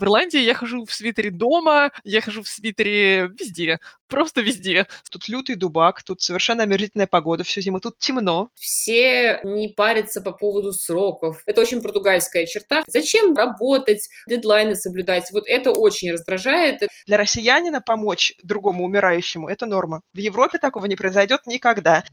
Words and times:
В 0.00 0.04
Ирландии 0.04 0.40
я 0.40 0.54
хожу 0.54 0.86
в 0.86 0.94
свитере 0.94 1.30
дома, 1.30 1.92
я 2.04 2.22
хожу 2.22 2.42
в 2.42 2.48
свитере 2.48 3.28
везде, 3.38 3.80
просто 4.08 4.40
везде. 4.40 4.86
Тут 5.10 5.28
лютый 5.28 5.56
дубак, 5.56 6.02
тут 6.02 6.22
совершенно 6.22 6.62
омерзительная 6.62 7.06
погода 7.06 7.44
всю 7.44 7.60
зиму, 7.60 7.80
тут 7.80 7.98
темно. 7.98 8.48
Все 8.54 9.40
не 9.44 9.68
парятся 9.68 10.22
по 10.22 10.32
поводу 10.32 10.72
сроков. 10.72 11.42
Это 11.44 11.60
очень 11.60 11.82
португальская 11.82 12.46
черта. 12.46 12.82
Зачем 12.86 13.36
работать, 13.36 14.08
дедлайны 14.26 14.74
соблюдать? 14.74 15.30
Вот 15.32 15.44
это 15.46 15.70
очень 15.70 16.12
раздражает. 16.12 16.80
Для 17.04 17.18
россиянина 17.18 17.82
помочь 17.82 18.32
другому 18.42 18.86
умирающему– 18.86 19.48
это 19.50 19.66
норма. 19.66 20.00
В 20.14 20.18
Европе 20.18 20.56
такого 20.56 20.86
не 20.86 20.96
произойдет 20.96 21.42
никогда. 21.44 22.04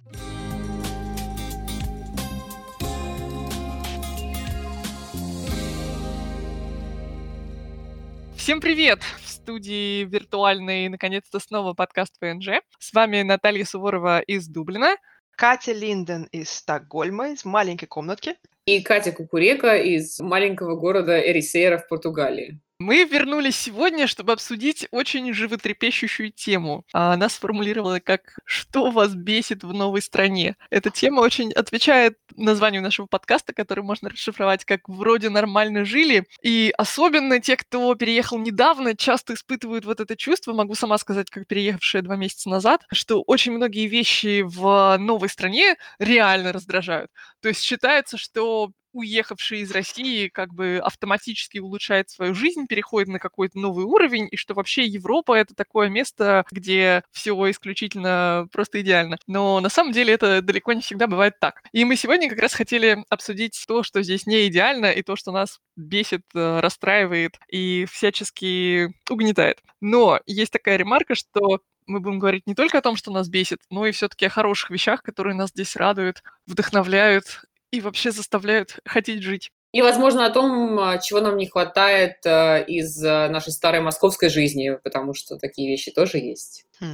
Всем 8.47 8.61
привет! 8.61 8.99
В 9.21 9.27
студии 9.27 10.05
виртуальный, 10.05 10.87
наконец-то, 10.87 11.37
снова 11.37 11.73
подкаст 11.73 12.17
ПНЖ. 12.17 12.61
С 12.79 12.93
вами 12.93 13.21
Наталья 13.21 13.65
Суворова 13.65 14.21
из 14.21 14.47
Дублина. 14.47 14.95
Катя 15.31 15.73
Линден 15.73 16.29
из 16.31 16.49
Стокгольма, 16.51 17.31
из 17.31 17.43
маленькой 17.43 17.87
комнатки. 17.87 18.37
И 18.65 18.81
Катя 18.81 19.11
Кукурека 19.11 19.75
из 19.75 20.21
маленького 20.21 20.77
города 20.77 21.19
Эрисейра 21.19 21.77
в 21.77 21.89
Португалии. 21.89 22.61
Мы 22.79 23.05
вернулись 23.05 23.55
сегодня, 23.55 24.05
чтобы 24.05 24.33
обсудить 24.33 24.87
очень 24.91 25.33
животрепещущую 25.33 26.31
тему. 26.31 26.85
А 26.93 27.13
она 27.13 27.27
сформулировала 27.27 27.99
как 27.99 28.37
«Что 28.45 28.91
вас 28.91 29.15
бесит 29.15 29.63
в 29.63 29.73
новой 29.73 30.03
стране?». 30.03 30.57
Эта 30.69 30.91
тема 30.91 31.21
очень 31.21 31.51
отвечает 31.53 32.19
названию 32.35 32.83
нашего 32.83 33.07
подкаста, 33.07 33.53
который 33.53 33.83
можно 33.83 34.09
расшифровать 34.11 34.63
как 34.63 34.87
«Вроде 34.87 35.29
нормально 35.29 35.85
жили». 35.85 36.27
И 36.43 36.71
особенно 36.77 37.39
те, 37.39 37.57
кто 37.57 37.95
переехал 37.95 38.37
недавно, 38.37 38.95
часто 38.95 39.33
испытывают 39.33 39.83
вот 39.85 39.99
это 39.99 40.15
чувство, 40.15 40.53
могу 40.53 40.75
сама 40.75 40.99
сказать, 40.99 41.31
как 41.31 41.47
переехавшая 41.47 42.03
два 42.03 42.15
месяца 42.15 42.47
назад, 42.47 42.83
что 42.93 43.23
очень 43.23 43.53
многие 43.53 43.87
вещи 43.87 44.43
в 44.45 44.97
новой 44.99 45.29
стране 45.29 45.77
реально 45.97 46.53
раздражают. 46.53 47.09
То 47.41 47.47
есть 47.49 47.61
считается, 47.63 48.19
что 48.19 48.71
уехавший 48.97 49.61
из 49.61 49.71
России 49.71 50.27
как 50.27 50.53
бы 50.53 50.79
автоматически 50.83 51.59
улучшает 51.59 52.09
свою 52.09 52.33
жизнь, 52.33 52.67
переходит 52.67 53.09
на 53.09 53.19
какой-то 53.19 53.59
новый 53.59 53.85
уровень, 53.85 54.27
и 54.31 54.35
что 54.35 54.53
вообще 54.53 54.85
Европа— 54.85 55.33
это 55.37 55.55
такое 55.55 55.89
место, 55.89 56.45
где 56.51 57.03
все 57.11 57.33
исключительно 57.49 58.47
просто 58.51 58.81
идеально. 58.81 59.17
Но 59.27 59.59
на 59.59 59.69
самом 59.69 59.91
деле 59.91 60.13
это 60.13 60.41
далеко 60.41 60.73
не 60.73 60.81
всегда 60.81 61.07
бывает 61.07 61.39
так. 61.39 61.61
И 61.71 61.85
мы 61.85 61.95
сегодня 61.95 62.29
как 62.29 62.39
раз 62.39 62.53
хотели 62.53 63.03
обсудить 63.09 63.63
то, 63.67 63.83
что 63.83 64.01
здесь 64.01 64.25
не 64.27 64.47
идеально, 64.47 64.87
и 64.87 65.01
то, 65.03 65.15
что 65.15 65.31
нас 65.31 65.59
бесит, 65.75 66.23
э, 66.33 66.59
расстраивает 66.59 67.37
и 67.49 67.85
всячески 67.91 68.93
угнетает. 69.09 69.61
Но 69.81 70.19
есть 70.25 70.51
такая 70.51 70.77
ремарка, 70.77 71.15
что 71.15 71.61
мы 71.87 71.99
будем 72.01 72.19
говорить 72.19 72.45
не 72.45 72.53
только 72.53 72.77
о 72.77 72.81
том, 72.81 72.95
что 72.95 73.11
нас 73.11 73.29
бесит, 73.29 73.59
но 73.69 73.85
и 73.85 73.91
все-таки 73.91 74.25
о 74.25 74.29
хороших 74.29 74.69
вещах, 74.69 75.01
которые 75.01 75.35
нас 75.35 75.49
здесь 75.49 75.75
радуют, 75.75 76.21
вдохновляют 76.45 77.45
и 77.71 77.81
вообще 77.81 78.11
заставляют 78.11 78.79
хотеть 78.85 79.23
жить. 79.23 79.51
И, 79.73 79.81
возможно, 79.81 80.25
о 80.25 80.29
том, 80.29 80.79
а, 80.79 80.97
чего 80.97 81.19
нам 81.19 81.37
не 81.37 81.47
хватает 81.47 82.25
э, 82.25 82.63
из 82.65 83.03
э, 83.03 83.27
нашей 83.27 83.51
старой 83.51 83.81
московской 83.81 84.29
жизни, 84.29 84.77
потому 84.83 85.13
что 85.13 85.37
такие 85.37 85.69
вещи 85.69 85.91
тоже 85.91 86.17
есть. 86.19 86.65
Хм. 86.79 86.93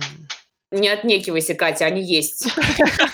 Не 0.71 0.89
отнекивайся, 0.89 1.53
Катя, 1.53 1.85
они 1.85 2.01
есть. 2.03 2.47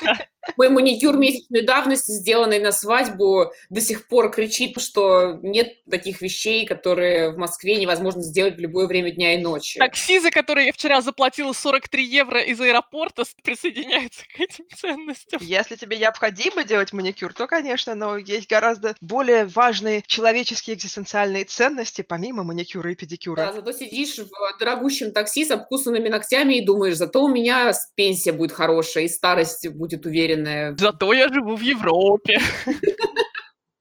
Мой 0.60 0.68
маникюр 0.68 1.16
месячной 1.16 1.62
давности, 1.62 2.12
сделанный 2.12 2.60
на 2.60 2.74
свадьбу, 2.74 3.54
до 3.70 3.80
сих 3.80 4.10
пор 4.10 4.30
кричит, 4.30 4.78
что 4.82 5.40
нет 5.42 5.86
таких 5.90 6.22
вещей, 6.22 6.66
которые 6.66 7.32
в 7.32 7.38
Москве 7.38 7.78
невозможно 7.78 8.22
сделать 8.22 8.58
в 8.58 8.60
любое 8.60 8.86
время 8.86 9.12
дня 9.12 9.36
и 9.36 9.42
ночи. 9.42 9.80
Такси, 9.80 10.20
за 10.20 10.32
которые 10.32 10.68
я 10.68 10.74
вчера 10.74 11.00
заплатила 11.00 11.54
43 11.54 12.04
евро 12.04 12.42
из 12.42 12.60
аэропорта, 12.60 13.24
присоединяется 13.42 14.26
к 14.36 14.38
этим 14.42 14.66
ценностям. 14.76 15.40
Если 15.42 15.78
тебе 15.78 15.96
необходимо 15.96 16.66
делать 16.66 16.92
маникюр, 16.92 17.34
то, 17.34 17.48
конечно, 17.48 17.96
но 17.96 18.18
есть 18.18 18.50
гораздо 18.50 18.96
более 19.00 19.46
важные 19.46 20.04
человеческие 20.08 20.76
экзистенциальные 20.76 21.46
ценности, 21.46 22.02
помимо 22.02 22.44
маникюра 22.44 22.92
и 22.92 22.96
педикюра. 22.96 23.46
Да, 23.46 23.54
зато 23.54 23.72
сидишь 23.72 24.18
в 24.18 24.60
дорогущем 24.60 25.14
такси 25.14 25.46
с 25.46 25.52
обкусанными 25.52 26.10
ногтями 26.10 26.56
и 26.56 26.66
думаешь, 26.66 26.98
зато 26.98 27.24
у 27.24 27.30
меня 27.30 27.72
пенсия 27.96 28.34
будет 28.34 28.52
хорошая 28.52 29.06
и 29.06 29.08
старость 29.08 29.66
будет 29.70 30.06
уверенная 30.06 30.49
уверенная. 30.50 30.76
Зато 30.78 31.14
я 31.14 31.30
живу 31.30 31.56
в 31.56 31.62
Европе. 31.62 32.40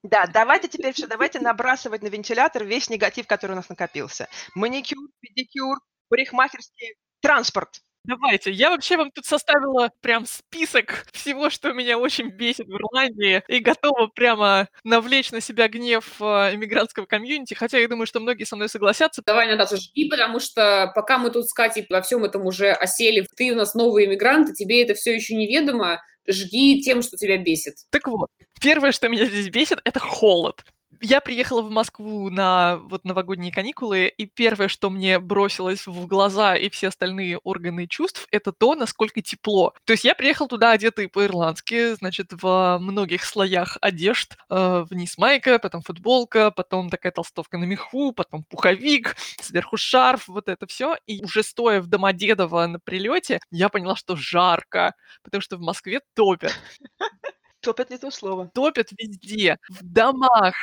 Да, 0.04 0.26
давайте 0.26 0.68
теперь 0.68 0.94
все, 0.94 1.08
давайте 1.08 1.40
набрасывать 1.40 2.02
на 2.02 2.06
вентилятор 2.06 2.64
весь 2.64 2.88
негатив, 2.88 3.26
который 3.26 3.52
у 3.52 3.56
нас 3.56 3.68
накопился. 3.68 4.28
Маникюр, 4.54 5.10
педикюр, 5.20 5.76
парикмахерский, 6.08 6.94
транспорт. 7.20 7.80
Давайте. 8.04 8.50
Я 8.50 8.70
вообще 8.70 8.96
вам 8.96 9.10
тут 9.10 9.26
составила 9.26 9.90
прям 10.00 10.24
список 10.24 11.04
всего, 11.12 11.50
что 11.50 11.72
меня 11.72 11.98
очень 11.98 12.30
бесит 12.30 12.66
в 12.66 12.74
Ирландии, 12.74 13.42
и 13.48 13.58
готова 13.58 14.06
прямо 14.06 14.68
навлечь 14.84 15.30
на 15.30 15.40
себя 15.40 15.68
гнев 15.68 16.04
э, 16.20 16.54
иммигрантского 16.54 17.06
комьюнити, 17.06 17.54
хотя 17.54 17.78
я 17.78 17.88
думаю, 17.88 18.06
что 18.06 18.20
многие 18.20 18.44
со 18.44 18.56
мной 18.56 18.68
согласятся. 18.68 19.22
Давай, 19.26 19.46
Наташа, 19.48 19.76
жги, 19.76 20.08
потому 20.08 20.40
что 20.40 20.90
пока 20.94 21.18
мы 21.18 21.30
тут 21.30 21.48
с 21.48 21.52
Катей 21.52 21.86
во 21.90 22.00
всем 22.00 22.24
этом 22.24 22.46
уже 22.46 22.70
осели, 22.70 23.26
ты 23.36 23.52
у 23.52 23.56
нас 23.56 23.74
новый 23.74 24.06
иммигрант, 24.06 24.50
и 24.50 24.54
тебе 24.54 24.82
это 24.82 24.94
все 24.94 25.14
еще 25.14 25.34
неведомо, 25.34 26.00
жги 26.26 26.80
тем, 26.80 27.02
что 27.02 27.16
тебя 27.16 27.36
бесит. 27.36 27.74
Так 27.90 28.06
вот, 28.08 28.30
первое, 28.60 28.92
что 28.92 29.08
меня 29.08 29.26
здесь 29.26 29.50
бесит, 29.50 29.80
это 29.84 30.00
холод 30.00 30.64
я 31.00 31.20
приехала 31.20 31.62
в 31.62 31.70
Москву 31.70 32.30
на 32.30 32.76
вот 32.76 33.04
новогодние 33.04 33.52
каникулы, 33.52 34.06
и 34.08 34.26
первое, 34.26 34.68
что 34.68 34.90
мне 34.90 35.18
бросилось 35.18 35.86
в 35.86 36.06
глаза 36.06 36.56
и 36.56 36.68
все 36.70 36.88
остальные 36.88 37.38
органы 37.38 37.86
чувств, 37.86 38.26
это 38.30 38.52
то, 38.52 38.74
насколько 38.74 39.22
тепло. 39.22 39.74
То 39.84 39.92
есть 39.92 40.04
я 40.04 40.14
приехала 40.14 40.48
туда 40.48 40.72
одетый 40.72 41.08
по-ирландски, 41.08 41.94
значит, 41.94 42.28
в 42.32 42.78
многих 42.80 43.24
слоях 43.24 43.76
одежд. 43.80 44.36
Э, 44.50 44.84
вниз 44.88 45.18
майка, 45.18 45.58
потом 45.58 45.82
футболка, 45.82 46.50
потом 46.50 46.90
такая 46.90 47.12
толстовка 47.12 47.58
на 47.58 47.64
меху, 47.64 48.12
потом 48.12 48.44
пуховик, 48.44 49.16
сверху 49.40 49.76
шарф, 49.76 50.28
вот 50.28 50.48
это 50.48 50.66
все. 50.66 50.96
И 51.06 51.22
уже 51.24 51.42
стоя 51.42 51.80
в 51.80 51.86
Домодедово 51.86 52.66
на 52.66 52.80
прилете, 52.80 53.40
я 53.50 53.68
поняла, 53.68 53.96
что 53.96 54.16
жарко, 54.16 54.94
потому 55.22 55.40
что 55.42 55.56
в 55.56 55.60
Москве 55.60 56.00
топят. 56.14 56.52
Топят 57.60 57.90
не 57.90 57.98
то 57.98 58.10
слово. 58.10 58.50
Топят 58.54 58.88
везде, 58.98 59.58
в 59.68 59.82
домах, 59.82 60.54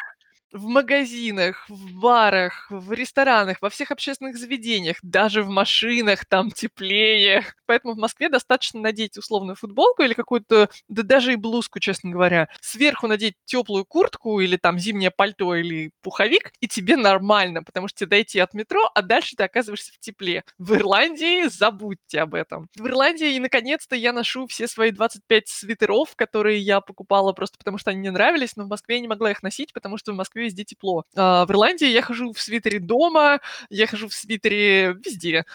в 0.55 0.67
магазинах, 0.67 1.65
в 1.67 1.99
барах, 1.99 2.67
в 2.69 2.93
ресторанах, 2.93 3.57
во 3.61 3.69
всех 3.69 3.91
общественных 3.91 4.37
заведениях, 4.37 4.97
даже 5.03 5.43
в 5.43 5.49
машинах 5.49 6.25
там 6.25 6.49
теплее. 6.49 7.43
Поэтому 7.65 7.93
в 7.93 7.97
Москве 7.97 8.29
достаточно 8.29 8.79
надеть 8.79 9.17
условную 9.17 9.57
футболку 9.57 10.03
или 10.03 10.13
какую-то, 10.13 10.69
да 10.87 11.03
даже 11.03 11.33
и 11.33 11.35
блузку, 11.35 11.79
честно 11.79 12.11
говоря. 12.11 12.47
Сверху 12.61 13.07
надеть 13.07 13.35
теплую 13.43 13.85
куртку 13.85 14.39
или 14.39 14.55
там 14.55 14.79
зимнее 14.79 15.11
пальто 15.11 15.55
или 15.55 15.91
пуховик, 16.01 16.53
и 16.61 16.69
тебе 16.69 16.95
нормально, 16.95 17.61
потому 17.61 17.89
что 17.89 17.99
тебе 17.99 18.09
дойти 18.11 18.39
от 18.39 18.53
метро, 18.53 18.89
а 18.95 19.01
дальше 19.01 19.35
ты 19.35 19.43
оказываешься 19.43 19.91
в 19.91 19.99
тепле. 19.99 20.45
В 20.57 20.75
Ирландии 20.75 21.49
забудьте 21.49 22.21
об 22.21 22.33
этом. 22.33 22.69
В 22.77 22.87
Ирландии, 22.87 23.35
и 23.35 23.39
наконец-то 23.39 23.95
я 23.95 24.13
ношу 24.13 24.47
все 24.47 24.67
свои 24.67 24.91
25 24.91 25.49
свитеров, 25.49 26.15
которые 26.15 26.59
я 26.59 26.79
покупала 26.79 27.33
просто 27.33 27.57
потому, 27.57 27.77
что 27.77 27.89
они 27.91 27.99
мне 27.99 28.11
нравились, 28.11 28.55
но 28.55 28.63
в 28.63 28.69
Москве 28.69 28.95
я 28.95 29.01
не 29.01 29.09
могла 29.09 29.31
их 29.31 29.43
носить, 29.43 29.73
потому 29.73 29.97
что 29.97 30.13
в 30.13 30.15
Москве 30.15 30.44
везде 30.45 30.63
тепло. 30.63 31.03
А 31.15 31.45
в 31.45 31.51
Ирландии 31.51 31.87
я 31.87 32.01
хожу 32.01 32.33
в 32.33 32.41
свитере 32.41 32.79
дома, 32.79 33.39
я 33.69 33.87
хожу 33.87 34.07
в 34.07 34.13
свитере 34.13 34.93
везде 34.93 35.45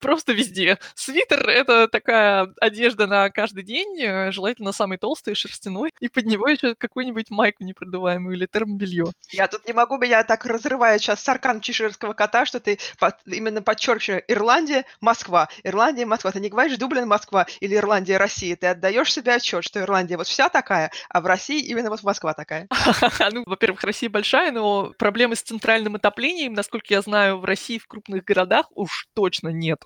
просто 0.00 0.32
везде. 0.32 0.78
Свитер— 0.94 1.48
это 1.48 1.88
такая 1.88 2.52
одежда 2.60 3.06
на 3.06 3.30
каждый 3.30 3.62
день, 3.64 4.00
э, 4.00 4.32
желательно 4.32 4.72
самый 4.72 4.98
толстый, 4.98 5.34
шерстяной, 5.34 5.92
и 6.00 6.08
под 6.08 6.26
него 6.26 6.48
еще 6.48 6.74
какую-нибудь 6.74 7.30
майку 7.30 7.64
непродуваемую 7.64 8.36
или 8.36 8.46
термобелье. 8.46 9.06
Я 9.30 9.48
тут 9.48 9.66
не 9.66 9.72
могу, 9.72 9.98
меня 9.98 10.24
так 10.24 10.44
разрывает 10.46 11.00
сейчас 11.00 11.22
саркан 11.22 11.60
чеширского 11.60 12.12
кота, 12.12 12.46
что 12.46 12.60
ты 12.60 12.78
под, 12.98 13.16
именно 13.26 13.62
подчеркиваешь 13.62 14.24
Ирландия, 14.28 14.84
Москва, 15.00 15.48
Ирландия, 15.64 16.06
Москва. 16.06 16.30
Ты 16.30 16.40
не 16.40 16.48
говоришь 16.48 16.78
Дублин, 16.78 17.08
Москва 17.08 17.46
или 17.60 17.74
Ирландия, 17.74 18.16
Россия. 18.16 18.56
Ты 18.56 18.68
отдаешь 18.68 19.12
себе 19.12 19.34
отчет, 19.34 19.64
что 19.64 19.80
Ирландия 19.80 20.16
вот 20.16 20.26
вся 20.26 20.48
такая, 20.48 20.90
а 21.08 21.20
в 21.20 21.26
России 21.26 21.60
именно 21.60 21.90
вот 21.90 22.02
Москва 22.02 22.34
такая. 22.34 22.68
Ну, 23.30 23.42
во-первых, 23.44 23.82
Россия 23.84 24.08
большая, 24.08 24.52
но 24.52 24.94
проблемы 24.96 25.36
с 25.36 25.42
центральным 25.42 25.96
отоплением, 25.96 26.54
насколько 26.54 26.86
я 26.88 27.02
знаю, 27.02 27.38
в 27.38 27.44
России 27.44 27.78
в 27.78 27.86
крупных 27.86 28.24
городах 28.24 28.66
уж 28.74 29.06
точно 29.14 29.48
нет. 29.48 29.82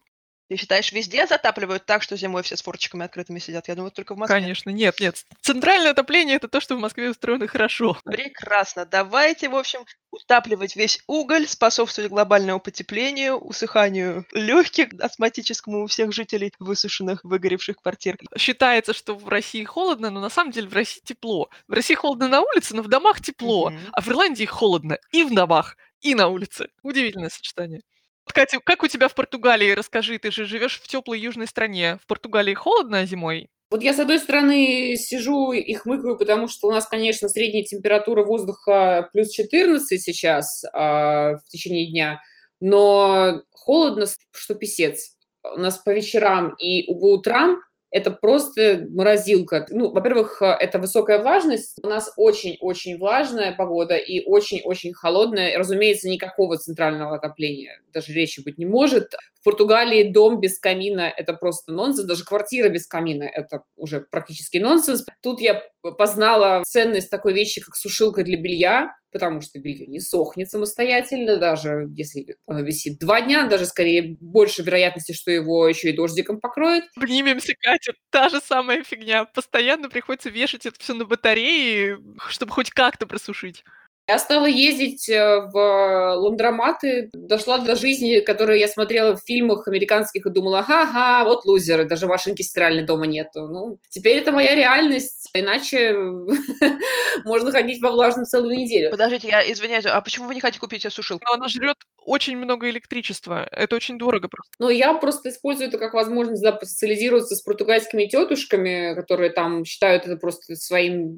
Ты 0.52 0.58
считаешь, 0.58 0.92
везде 0.92 1.26
затапливают 1.26 1.86
так, 1.86 2.02
что 2.02 2.14
зимой 2.14 2.42
все 2.42 2.58
с 2.58 2.62
форчиками 2.62 3.06
открытыми 3.06 3.38
сидят? 3.38 3.68
Я 3.68 3.74
думаю, 3.74 3.90
только 3.90 4.14
в 4.14 4.18
Москве. 4.18 4.38
Конечно, 4.38 4.68
нет, 4.68 5.00
нет. 5.00 5.24
Центральное 5.40 5.92
отопление— 5.92 6.36
это 6.36 6.46
то, 6.46 6.60
что 6.60 6.76
в 6.76 6.78
Москве 6.78 7.08
устроено 7.08 7.46
хорошо. 7.46 7.96
Прекрасно. 8.04 8.84
Давайте, 8.84 9.48
в 9.48 9.56
общем, 9.56 9.86
утапливать 10.10 10.76
весь 10.76 11.00
уголь, 11.06 11.48
способствовать 11.48 12.10
глобальному 12.10 12.60
потеплению, 12.60 13.38
усыханию 13.38 14.26
легких, 14.32 14.88
астматическому 15.00 15.84
у 15.84 15.86
всех 15.86 16.12
жителей 16.12 16.52
высушенных, 16.58 17.24
выгоревших 17.24 17.78
квартир. 17.78 18.18
Считается, 18.36 18.92
что 18.92 19.14
в 19.14 19.26
России 19.30 19.64
холодно, 19.64 20.10
но 20.10 20.20
на 20.20 20.28
самом 20.28 20.50
деле 20.50 20.68
в 20.68 20.74
России 20.74 21.00
тепло. 21.02 21.48
В 21.66 21.72
России 21.72 21.94
холодно 21.94 22.28
на 22.28 22.42
улице, 22.42 22.76
но 22.76 22.82
в 22.82 22.88
домах 22.88 23.22
тепло. 23.22 23.70
Mm-hmm. 23.70 23.88
А 23.94 24.00
в 24.02 24.08
Ирландии 24.08 24.44
холодно 24.44 24.98
и 25.12 25.24
в 25.24 25.34
домах, 25.34 25.78
и 26.02 26.14
на 26.14 26.28
улице. 26.28 26.68
Удивительное 26.82 27.30
сочетание. 27.30 27.80
Катя, 28.26 28.58
как 28.64 28.82
у 28.82 28.88
тебя 28.88 29.08
в 29.08 29.14
Португалии? 29.14 29.72
Расскажи, 29.72 30.18
ты 30.18 30.30
же 30.30 30.46
живешь 30.46 30.80
в 30.80 30.88
теплой 30.88 31.20
южной 31.20 31.46
стране. 31.46 31.98
В 32.02 32.06
Португалии 32.06 32.54
холодно 32.54 33.04
зимой? 33.04 33.48
Вот 33.70 33.82
я, 33.82 33.94
с 33.94 33.98
одной 33.98 34.18
стороны, 34.18 34.96
сижу 34.96 35.52
и 35.52 35.72
хмыкаю, 35.72 36.18
потому 36.18 36.46
что 36.46 36.68
у 36.68 36.70
нас, 36.70 36.86
конечно, 36.86 37.28
средняя 37.28 37.64
температура 37.64 38.22
воздуха 38.22 39.08
плюс 39.14 39.30
14 39.30 40.00
сейчас 40.00 40.62
а, 40.74 41.36
в 41.36 41.48
течение 41.48 41.90
дня, 41.90 42.20
но 42.60 43.42
холодно, 43.50 44.06
что 44.32 44.54
писец. 44.54 45.16
У 45.42 45.58
нас 45.58 45.78
по 45.78 45.90
вечерам 45.90 46.54
и 46.58 46.86
по 46.86 47.14
утрам 47.14 47.62
это 47.92 48.10
просто 48.10 48.86
морозилка. 48.90 49.66
Ну, 49.70 49.92
во-первых, 49.92 50.40
э, 50.40 50.46
это 50.46 50.78
высокая 50.78 51.20
влажность. 51.20 51.78
У 51.82 51.86
нас 51.86 52.12
очень-очень 52.16 52.98
влажная 52.98 53.54
погода 53.54 53.96
и 53.96 54.24
очень-очень 54.24 54.94
холодная. 54.94 55.56
Разумеется, 55.56 56.08
никакого 56.08 56.56
центрального 56.56 57.16
отопления 57.16 57.82
даже 57.92 58.12
речи 58.12 58.40
быть 58.40 58.58
не 58.58 58.66
может. 58.66 59.14
В 59.40 59.44
Португалии 59.44 60.10
дом 60.10 60.40
без 60.40 60.58
камина– 60.58 61.12
это 61.16 61.34
просто 61.34 61.72
нонсенс. 61.72 62.06
Даже 62.06 62.24
квартира 62.24 62.68
без 62.68 62.86
камина– 62.86 63.24
это 63.34 63.62
уже 63.76 64.00
практически 64.00 64.58
нонсенс. 64.58 65.04
Тут 65.22 65.40
я 65.40 65.62
познала 65.82 66.62
ценность 66.64 67.10
такой 67.10 67.34
вещи, 67.34 67.60
как 67.60 67.76
сушилка 67.76 68.22
для 68.22 68.38
белья, 68.38 68.96
потому 69.12 69.40
что 69.40 69.58
белье 69.60 69.86
не 69.86 70.00
сохнет 70.00 70.50
самостоятельно, 70.50 71.36
даже 71.36 71.88
если 71.94 72.36
оно 72.46 72.60
висит 72.60 72.98
два 72.98 73.20
дня, 73.20 73.46
даже 73.46 73.66
скорее 73.66 74.16
больше 74.20 74.62
вероятности, 74.62 75.12
что 75.12 75.30
его 75.30 75.68
еще 75.68 75.90
и 75.90 75.96
дождиком 75.96 76.40
покроет. 76.40 76.84
Обнимемся, 76.96 77.54
Катя, 77.60 77.92
та 78.10 78.28
же 78.28 78.40
самая 78.40 78.82
фигня. 78.82 79.24
Постоянно 79.26 79.90
приходится 79.90 80.30
вешать 80.30 80.66
это 80.66 80.80
все 80.80 80.94
на 80.94 81.04
батареи, 81.04 81.98
чтобы 82.28 82.52
хоть 82.52 82.70
как-то 82.70 83.06
просушить. 83.06 83.64
Я 84.08 84.18
стала 84.18 84.46
ездить 84.46 85.08
э, 85.08 85.48
в 85.52 86.14
ландроматы, 86.16 87.08
дошла 87.14 87.58
до 87.58 87.76
жизни, 87.76 88.18
которую 88.20 88.58
я 88.58 88.66
смотрела 88.66 89.16
в 89.16 89.22
фильмах 89.24 89.68
американских 89.68 90.26
и 90.26 90.30
думала, 90.30 90.64
ага, 90.68 91.24
вот 91.24 91.44
лузеры, 91.44 91.84
даже 91.84 92.06
машинки 92.06 92.42
стиральной 92.42 92.82
дома 92.82 93.06
нету. 93.06 93.46
Ну, 93.46 93.78
теперь 93.90 94.18
это 94.18 94.32
моя 94.32 94.56
реальность, 94.56 95.30
иначе 95.34 95.94
можно 97.24 97.52
ходить 97.52 97.80
во 97.80 97.92
влажную 97.92 98.26
целую 98.26 98.56
неделю. 98.56 98.90
Подождите, 98.90 99.28
я 99.28 99.50
извиняюсь, 99.50 99.86
а 99.86 100.00
почему 100.00 100.26
вы 100.26 100.34
не 100.34 100.40
хотите 100.40 100.60
купить 100.60 100.82
себе 100.82 100.90
сушилку? 100.90 101.24
Она 101.32 101.46
жрет 101.46 101.76
очень 102.04 102.36
много 102.36 102.68
электричества, 102.70 103.48
это 103.52 103.76
очень 103.76 103.98
дорого 103.98 104.28
просто. 104.28 104.50
Ну, 104.58 104.68
я 104.68 104.94
просто 104.94 105.30
использую 105.30 105.68
это 105.68 105.78
как 105.78 105.94
возможность 105.94 106.42
да, 106.42 106.50
посоциализироваться 106.50 107.36
с 107.36 107.42
португальскими 107.42 108.06
тетушками, 108.06 108.94
которые 108.96 109.30
там 109.30 109.64
считают 109.64 110.06
это 110.06 110.16
просто 110.16 110.56
своим 110.56 111.16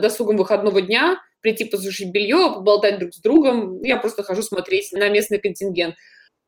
досугом 0.00 0.36
выходного 0.36 0.80
дня, 0.80 1.18
прийти 1.44 1.66
посушить 1.66 2.10
белье, 2.10 2.54
поболтать 2.54 2.98
друг 2.98 3.12
с 3.12 3.18
другом. 3.18 3.82
Я 3.82 3.98
просто 3.98 4.22
хожу 4.22 4.42
смотреть 4.42 4.92
на 4.92 5.10
местный 5.10 5.38
контингент. 5.38 5.94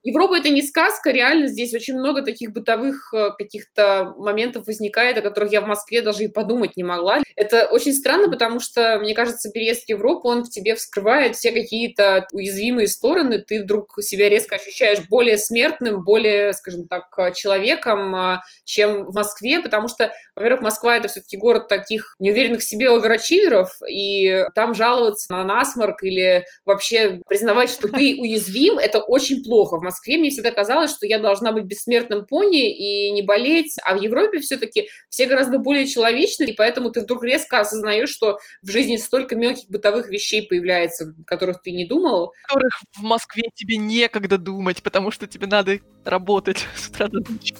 Европа 0.06 0.37
это 0.37 0.50
не 0.50 0.62
сказка, 0.62 1.11
реально 1.11 1.49
здесь 1.49 1.75
очень 1.75 1.99
много 1.99 2.23
таких 2.23 2.53
бытовых 2.53 3.12
э, 3.12 3.31
каких-то 3.37 4.14
моментов 4.17 4.69
возникает, 4.69 5.19
о 5.19 5.20
которых 5.20 5.50
я 5.50 5.61
в 5.61 5.67
Москве 5.67 6.00
даже 6.00 6.23
и 6.23 6.29
подумать 6.29 6.76
не 6.76 6.85
могла. 6.85 7.23
Это 7.35 7.67
очень 7.67 7.93
странно, 7.93 8.31
потому 8.31 8.61
что, 8.61 9.00
мне 9.00 9.14
кажется, 9.14 9.50
переезд 9.50 9.87
в 9.87 9.88
Европу, 9.88 10.29
он 10.29 10.44
в 10.44 10.49
тебе 10.50 10.76
вскрывает 10.76 11.35
все 11.35 11.50
какие-то 11.50 12.29
уязвимые 12.31 12.87
стороны, 12.87 13.38
ты 13.41 13.64
вдруг 13.64 13.99
себя 14.00 14.29
резко 14.29 14.55
ощущаешь 14.55 15.00
более 15.08 15.38
смертным, 15.38 16.05
более, 16.05 16.53
скажем 16.53 16.87
так, 16.87 17.35
человеком, 17.35 18.14
а, 18.14 18.43
чем 18.64 19.06
в 19.06 19.14
Москве, 19.14 19.58
потому 19.58 19.88
что, 19.88 20.12
во-первых, 20.37 20.62
Москва 20.62 20.97
это 20.97 21.08
все-таки 21.08 21.37
город 21.37 21.67
таких 21.67 22.14
неуверенных 22.20 22.61
в 22.61 22.64
себе 22.64 22.91
оверачиверов, 22.91 23.76
и 23.91 24.44
там 24.55 24.73
жаловаться 24.73 25.32
на 25.32 25.43
насморк 25.43 26.05
или 26.05 26.44
вообще 26.64 27.20
признавать, 27.26 27.70
что 27.70 27.88
ты 27.88 28.17
уязвим, 28.20 28.79
это 28.79 29.00
очень 29.00 29.43
плохо. 29.43 29.79
В 29.79 29.82
Москве 29.82 29.95
Москве 29.96 30.19
мне 30.19 30.31
всегда 30.31 30.50
казалось, 30.50 30.90
что 30.90 31.06
я 31.06 31.19
должна 31.19 31.52
быть 31.52 31.64
бессмертным 31.64 32.26
пони 32.26 32.70
и 32.70 33.10
не 33.12 33.22
болеть, 33.22 33.76
а 33.82 33.96
в 33.96 34.02
Европе 34.02 34.40
все-таки 34.40 34.88
все 35.08 35.26
гораздо 35.26 35.58
более 35.58 35.87
человечны, 35.87 36.44
и 36.44 36.52
поэтому 36.52 36.90
ты 36.90 37.00
вдруг 37.00 37.25
резко 37.25 37.60
осознаешь, 37.60 38.10
что 38.10 38.38
в 38.62 38.70
жизни 38.70 38.96
столько 38.96 39.37
мелких 39.37 39.69
бытовых 39.70 40.08
вещей 40.08 40.46
появляется, 40.46 41.14
которых 41.26 41.62
ты 41.62 41.72
не 41.72 41.87
думал. 41.87 42.34
Которых 42.46 42.82
в 42.94 43.02
Москве 43.02 43.44
тебе 43.54 43.78
некогда 43.78 44.37
думать, 44.37 44.82
потому 44.82 45.10
что 45.10 45.26
тебе 45.26 45.46
надо 45.46 45.81
работать 46.04 46.66
с 46.76 46.88
утра 46.88 47.08
до 47.08 47.20
ночи. 47.20 47.54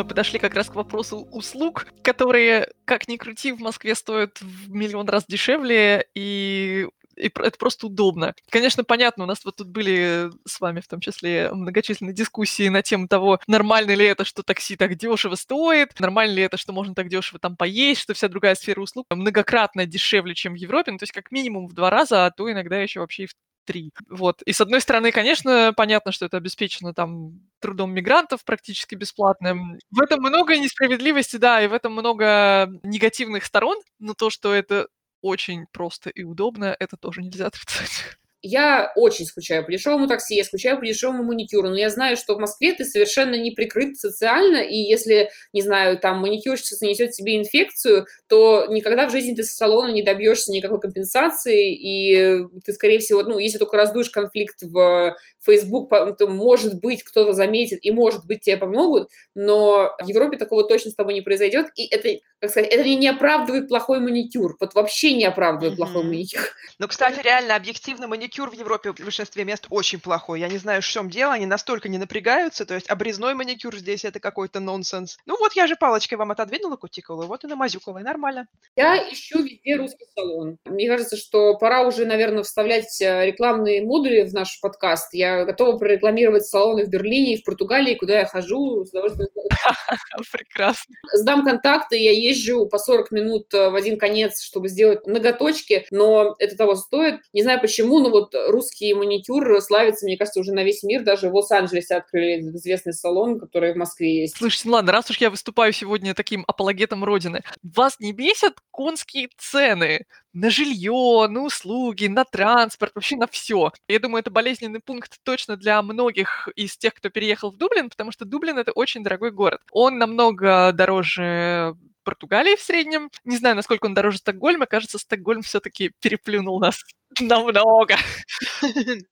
Мы 0.00 0.08
подошли 0.08 0.38
как 0.38 0.54
раз 0.54 0.68
к 0.68 0.74
вопросу 0.74 1.28
услуг, 1.30 1.86
которые, 2.02 2.68
как 2.84 3.08
ни 3.08 3.16
крути, 3.16 3.52
в 3.52 3.60
Москве 3.60 3.94
стоят 3.94 4.40
в 4.40 4.70
миллион 4.70 5.08
раз 5.08 5.24
дешевле, 5.26 6.06
и 6.14 6.86
и 7.16 7.26
это 7.26 7.58
просто 7.58 7.86
удобно. 7.86 8.34
Конечно, 8.48 8.82
понятно, 8.82 9.24
у 9.24 9.26
нас 9.26 9.44
вот 9.44 9.56
тут 9.56 9.68
были 9.68 10.30
с 10.46 10.58
вами 10.58 10.80
в 10.80 10.88
том 10.88 11.00
числе 11.00 11.50
многочисленные 11.52 12.14
дискуссии 12.14 12.68
на 12.68 12.82
тему 12.82 13.08
того, 13.08 13.40
нормально 13.46 13.94
ли 13.94 14.06
это, 14.06 14.24
что 14.24 14.42
такси 14.42 14.76
так 14.76 14.96
дешево 14.96 15.34
стоит, 15.34 15.98
нормально 16.00 16.34
ли 16.34 16.42
это, 16.42 16.56
что 16.56 16.72
можно 16.72 16.94
так 16.94 17.08
дешево 17.08 17.38
там 17.38 17.56
поесть, 17.56 18.00
что 18.00 18.14
вся 18.14 18.28
другая 18.28 18.54
сфера 18.54 18.80
услуг 18.80 19.06
многократно 19.10 19.84
дешевле, 19.84 20.34
чем 20.34 20.54
в 20.54 20.56
Европе, 20.56 20.92
ну, 20.92 20.98
то 20.98 21.02
есть 21.02 21.12
как 21.12 21.30
минимум 21.30 21.66
в 21.68 21.74
два 21.74 21.90
раза, 21.90 22.26
а 22.26 22.30
то 22.30 22.50
иногда 22.50 22.80
еще 22.80 23.00
вообще 23.00 23.24
и 23.24 23.26
в 23.26 23.34
три. 23.70 23.92
Вот. 24.08 24.42
И 24.42 24.52
с 24.52 24.60
одной 24.60 24.80
стороны, 24.80 25.12
конечно, 25.12 25.72
понятно, 25.76 26.10
что 26.10 26.26
это 26.26 26.38
обеспечено 26.38 26.92
там 26.92 27.40
трудом 27.60 27.92
мигрантов 27.92 28.44
практически 28.44 28.96
бесплатным. 28.96 29.78
В 29.92 30.00
этом 30.00 30.20
много 30.20 30.58
несправедливости, 30.58 31.36
да, 31.36 31.62
и 31.62 31.68
в 31.68 31.72
этом 31.72 31.92
много 31.92 32.68
негативных 32.82 33.44
сторон, 33.44 33.78
но 34.00 34.14
то, 34.14 34.28
что 34.28 34.52
это 34.52 34.88
очень 35.22 35.66
просто 35.72 36.10
и 36.10 36.24
удобно, 36.24 36.74
это 36.80 36.96
тоже 36.96 37.22
нельзя 37.22 37.46
отрицать. 37.46 38.18
Я 38.42 38.90
очень 38.96 39.26
скучаю 39.26 39.64
по 39.66 39.70
дешевому 39.70 40.06
такси, 40.06 40.34
я 40.34 40.44
скучаю 40.44 40.78
по 40.78 40.86
дешевому 40.86 41.24
маникюру, 41.24 41.68
но 41.68 41.76
я 41.76 41.90
знаю, 41.90 42.16
что 42.16 42.34
в 42.34 42.38
Москве 42.38 42.72
ты 42.72 42.86
совершенно 42.86 43.34
не 43.34 43.50
прикрыт 43.50 43.98
социально, 43.98 44.58
и 44.58 44.76
если, 44.76 45.30
не 45.52 45.60
знаю, 45.60 45.98
там 45.98 46.20
маникюрщица 46.20 46.78
нанесет 46.80 47.14
себе 47.14 47.36
инфекцию, 47.38 48.06
то 48.28 48.66
никогда 48.70 49.06
в 49.06 49.12
жизни 49.12 49.34
ты 49.34 49.42
с 49.44 49.50
салона 49.54 49.92
не 49.92 50.02
добьешься 50.02 50.52
никакой 50.52 50.80
компенсации, 50.80 51.74
и 51.74 52.46
ты, 52.64 52.72
скорее 52.72 52.98
всего, 53.00 53.22
ну, 53.22 53.38
если 53.38 53.58
только 53.58 53.76
раздуешь 53.76 54.08
конфликт 54.08 54.62
в 54.62 55.14
Facebook, 55.44 55.90
то, 55.90 56.26
может 56.26 56.80
быть, 56.80 57.02
кто-то 57.02 57.34
заметит, 57.34 57.80
и, 57.82 57.90
может 57.90 58.24
быть, 58.26 58.40
тебе 58.40 58.56
помогут, 58.56 59.10
но 59.34 59.94
в 60.02 60.08
Европе 60.08 60.38
такого 60.38 60.64
точно 60.64 60.90
с 60.90 60.94
тобой 60.94 61.12
не 61.12 61.20
произойдет, 61.20 61.66
и 61.74 61.86
это, 61.94 62.08
как 62.40 62.50
сказать, 62.50 62.70
это 62.70 62.84
не 62.84 63.08
оправдывает 63.08 63.68
плохой 63.68 64.00
маникюр, 64.00 64.56
вот 64.58 64.74
вообще 64.74 65.14
не 65.14 65.24
оправдывает 65.24 65.74
mm-hmm. 65.74 65.76
плохой 65.76 66.04
маникюр. 66.04 66.42
Ну, 66.78 66.88
кстати, 66.88 67.20
реально, 67.22 67.56
объективно 67.56 68.08
маникюр 68.08 68.48
в 68.48 68.54
Европе 68.54 68.92
в 68.92 69.00
большинстве 69.00 69.44
мест 69.44 69.66
очень 69.68 70.00
плохой. 70.00 70.40
Я 70.40 70.48
не 70.48 70.56
знаю, 70.56 70.80
в 70.80 70.86
чем 70.86 71.10
дело, 71.10 71.34
они 71.34 71.44
настолько 71.44 71.90
не 71.90 71.98
напрягаются, 71.98 72.64
то 72.64 72.72
есть 72.72 72.88
обрезной 72.88 73.34
маникюр 73.34 73.76
здесь 73.76 74.06
это 74.06 74.18
какой-то 74.18 74.60
нонсенс. 74.60 75.18
Ну 75.26 75.36
вот 75.38 75.52
я 75.52 75.66
же 75.66 75.76
палочкой 75.76 76.16
вам 76.16 76.30
отодвинула 76.30 76.76
кутикулу, 76.76 77.24
вот 77.26 77.44
и 77.44 77.48
намазюкала, 77.48 77.98
и 77.98 78.02
нормально. 78.02 78.46
Я 78.76 78.96
ищу 79.12 79.42
везде 79.42 79.76
русский 79.76 80.06
салон. 80.16 80.56
Мне 80.64 80.88
кажется, 80.88 81.18
что 81.18 81.58
пора 81.58 81.82
уже, 81.82 82.06
наверное, 82.06 82.44
вставлять 82.44 82.98
э, 83.02 83.26
рекламные 83.26 83.82
модули 83.82 84.22
в 84.22 84.32
наш 84.32 84.58
подкаст. 84.60 85.12
Я 85.12 85.44
готова 85.44 85.76
прорекламировать 85.76 86.46
салоны 86.46 86.86
в 86.86 86.88
Берлине 86.88 87.34
и 87.34 87.42
в 87.42 87.44
Португалии, 87.44 87.94
куда 87.94 88.20
я 88.20 88.24
хожу. 88.24 88.86
С 88.86 88.90
удовольствием. 88.90 89.28
Прекрасно. 90.32 90.94
Сдам 91.12 91.44
контакты, 91.44 91.98
я 91.98 92.10
езжу 92.30 92.66
по 92.66 92.78
40 92.78 93.10
минут 93.10 93.52
э, 93.54 93.70
в 93.70 93.74
один 93.74 93.98
конец, 93.98 94.42
чтобы 94.42 94.68
сделать 94.68 95.06
ноготочки, 95.06 95.86
но 95.90 96.34
это 96.38 96.56
того 96.56 96.74
стоит. 96.74 97.20
Не 97.32 97.42
знаю 97.42 97.60
почему, 97.60 98.00
но 98.00 98.10
вот 98.10 98.34
русский 98.48 98.94
маникюр 98.94 99.60
славится, 99.60 100.06
мне 100.06 100.16
кажется, 100.16 100.40
уже 100.40 100.52
на 100.52 100.64
весь 100.64 100.82
мир. 100.82 101.02
Даже 101.02 101.28
в 101.28 101.34
Лос-Анджелесе 101.34 101.96
открыли 101.96 102.40
известный 102.40 102.92
салон, 102.92 103.38
который 103.38 103.72
в 103.72 103.76
Москве 103.76 104.22
есть. 104.22 104.36
Слушайте, 104.36 104.68
ну 104.68 104.74
ладно, 104.74 104.92
раз 104.92 105.10
уж 105.10 105.18
я 105.18 105.30
выступаю 105.30 105.72
сегодня 105.72 106.14
таким 106.14 106.44
апологетом 106.46 107.04
Родины, 107.04 107.42
вас 107.62 107.98
не 108.00 108.12
бесят 108.12 108.54
конские 108.70 109.28
цены? 109.38 110.06
на 110.32 110.50
жилье, 110.50 111.26
на 111.28 111.42
услуги, 111.42 112.06
на 112.06 112.24
транспорт, 112.24 112.92
вообще 112.94 113.16
на 113.16 113.26
все. 113.26 113.72
Я 113.88 113.98
думаю, 113.98 114.20
это 114.20 114.30
болезненный 114.30 114.80
пункт 114.80 115.18
точно 115.22 115.56
для 115.56 115.82
многих 115.82 116.48
из 116.56 116.76
тех, 116.76 116.94
кто 116.94 117.10
переехал 117.10 117.50
в 117.50 117.56
Дублин, 117.56 117.90
потому 117.90 118.12
что 118.12 118.24
Дублин 118.24 118.58
это 118.58 118.72
очень 118.72 119.02
дорогой 119.02 119.32
город. 119.32 119.60
Он 119.72 119.98
намного 119.98 120.72
дороже 120.72 121.74
Португалии 122.02 122.56
в 122.56 122.60
среднем. 122.60 123.10
Не 123.24 123.36
знаю, 123.36 123.56
насколько 123.56 123.86
он 123.86 123.94
дороже 123.94 124.18
Стокгольма. 124.18 124.66
Кажется, 124.66 124.98
Стокгольм 124.98 125.42
все-таки 125.42 125.92
переплюнул 126.00 126.60
нас 126.60 126.82
намного. 127.20 127.96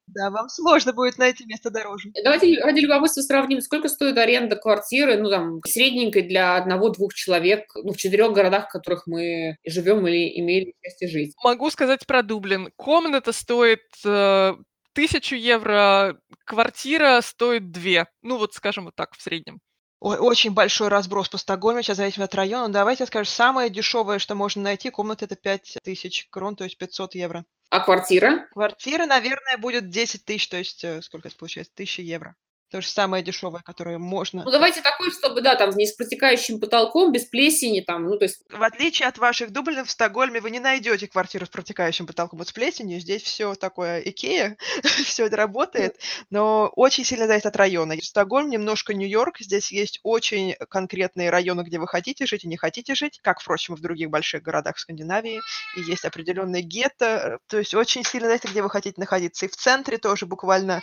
Да, 0.07 0.30
вам 0.30 0.49
сложно 0.49 0.92
будет 0.92 1.18
найти 1.18 1.45
место 1.47 1.71
дороже. 1.71 2.11
Давайте 2.23 2.61
ради 2.62 2.80
любопытства 2.80 3.23
сравним, 3.23 3.61
сколько 3.61 3.88
стоит 3.88 4.16
аренда 4.16 4.57
квартиры, 4.57 5.16
ну, 5.18 5.30
там, 5.30 5.61
средненькой 5.66 6.23
для 6.23 6.57
одного-двух 6.57 7.14
человек, 7.14 7.71
ну, 7.75 7.92
в 7.92 7.97
четырех 7.97 8.33
городах, 8.33 8.68
в 8.68 8.73
которых 8.73 9.07
мы 9.07 9.57
живем 9.66 10.07
или 10.07 10.38
имели 10.40 10.75
счастье 10.83 11.09
жить. 11.09 11.35
Могу 11.42 11.71
сказать 11.71 12.07
про 12.07 12.23
Дублин. 12.23 12.71
Комната 12.76 13.33
стоит 13.33 13.83
э, 14.04 14.54
тысячу 14.92 15.37
евро, 15.37 16.18
квартира 16.45 17.21
стоит 17.21 17.71
две. 17.71 18.07
Ну, 18.23 18.38
вот 18.38 18.54
скажем 18.54 18.87
вот 18.87 18.95
так, 18.97 19.14
в 19.14 19.23
среднем. 19.23 19.61
Ой, 20.00 20.16
очень 20.18 20.52
большой 20.52 20.88
разброс 20.88 21.28
по 21.28 21.38
Стокгольму, 21.38 21.82
сейчас 21.82 21.96
зависит 21.96 22.20
от 22.20 22.34
района. 22.34 22.72
Давайте 22.72 23.04
скажем, 23.06 23.32
самое 23.32 23.68
дешевое, 23.68 24.20
что 24.20 24.36
можно 24.36 24.62
найти, 24.62 24.90
комната 24.90 25.24
это 25.24 25.34
5000 25.34 26.28
крон, 26.30 26.54
то 26.54 26.64
есть 26.64 26.78
500 26.78 27.16
евро. 27.16 27.44
А 27.70 27.80
квартира? 27.80 28.46
Квартира, 28.52 29.06
наверное, 29.06 29.58
будет 29.58 29.90
10 29.90 30.24
тысяч, 30.24 30.48
то 30.48 30.56
есть 30.56 30.84
э, 30.84 31.02
сколько 31.02 31.28
это 31.28 31.36
получается? 31.36 31.72
1000 31.74 32.02
евро. 32.02 32.36
То 32.70 32.82
же 32.82 32.88
самое 32.88 33.25
дешевое, 33.25 33.62
которое 33.62 33.96
можно. 33.96 34.44
Ну, 34.44 34.50
давайте 34.50 34.82
такой, 34.82 35.10
чтобы, 35.10 35.40
да, 35.40 35.54
там, 35.54 35.70
не 35.70 35.87
с 35.87 35.92
протекающим 35.92 36.60
потолком, 36.60 37.12
без 37.12 37.25
плесени, 37.25 37.80
там, 37.80 38.04
ну, 38.04 38.18
то 38.18 38.26
есть... 38.26 38.42
В 38.50 38.62
отличие 38.62 39.08
от 39.08 39.16
ваших 39.16 39.52
дублинов 39.52 39.88
в 39.88 39.90
Стокгольме 39.90 40.40
вы 40.40 40.50
не 40.50 40.60
найдете 40.60 41.08
квартиру 41.08 41.46
с 41.46 41.48
протекающим 41.48 42.06
потолком 42.06 42.38
вот 42.38 42.48
с 42.48 42.52
плесенью. 42.52 43.00
Здесь 43.00 43.22
все 43.22 43.54
такое 43.54 44.00
Икея, 44.00 44.58
все 44.82 45.26
это 45.26 45.37
работает, 45.37 45.98
но 46.28 46.70
очень 46.76 47.04
сильно 47.04 47.26
зависит 47.26 47.46
от 47.46 47.56
района. 47.56 47.94
Стокгольм 48.02 48.50
немножко 48.50 48.92
Нью-Йорк, 48.92 49.38
здесь 49.40 49.72
есть 49.72 50.00
очень 50.02 50.54
конкретные 50.68 51.30
районы, 51.30 51.62
где 51.62 51.78
вы 51.78 51.88
хотите 51.88 52.26
жить 52.26 52.44
и 52.44 52.48
не 52.48 52.58
хотите 52.58 52.94
жить, 52.94 53.18
как, 53.22 53.40
впрочем, 53.40 53.76
в 53.76 53.80
других 53.80 54.10
больших 54.10 54.42
городах 54.42 54.76
в 54.76 54.80
Скандинавии. 54.80 55.40
И 55.76 55.80
есть 55.80 56.04
определенные 56.04 56.62
гетто, 56.62 57.38
то 57.48 57.56
есть 57.56 57.75
очень 57.75 58.04
сильно 58.04 58.28
зависит, 58.28 58.50
где 58.50 58.62
вы 58.62 58.68
хотите 58.68 59.00
находиться. 59.00 59.46
И 59.46 59.48
в 59.48 59.56
центре 59.56 59.96
тоже 59.96 60.26
буквально 60.26 60.82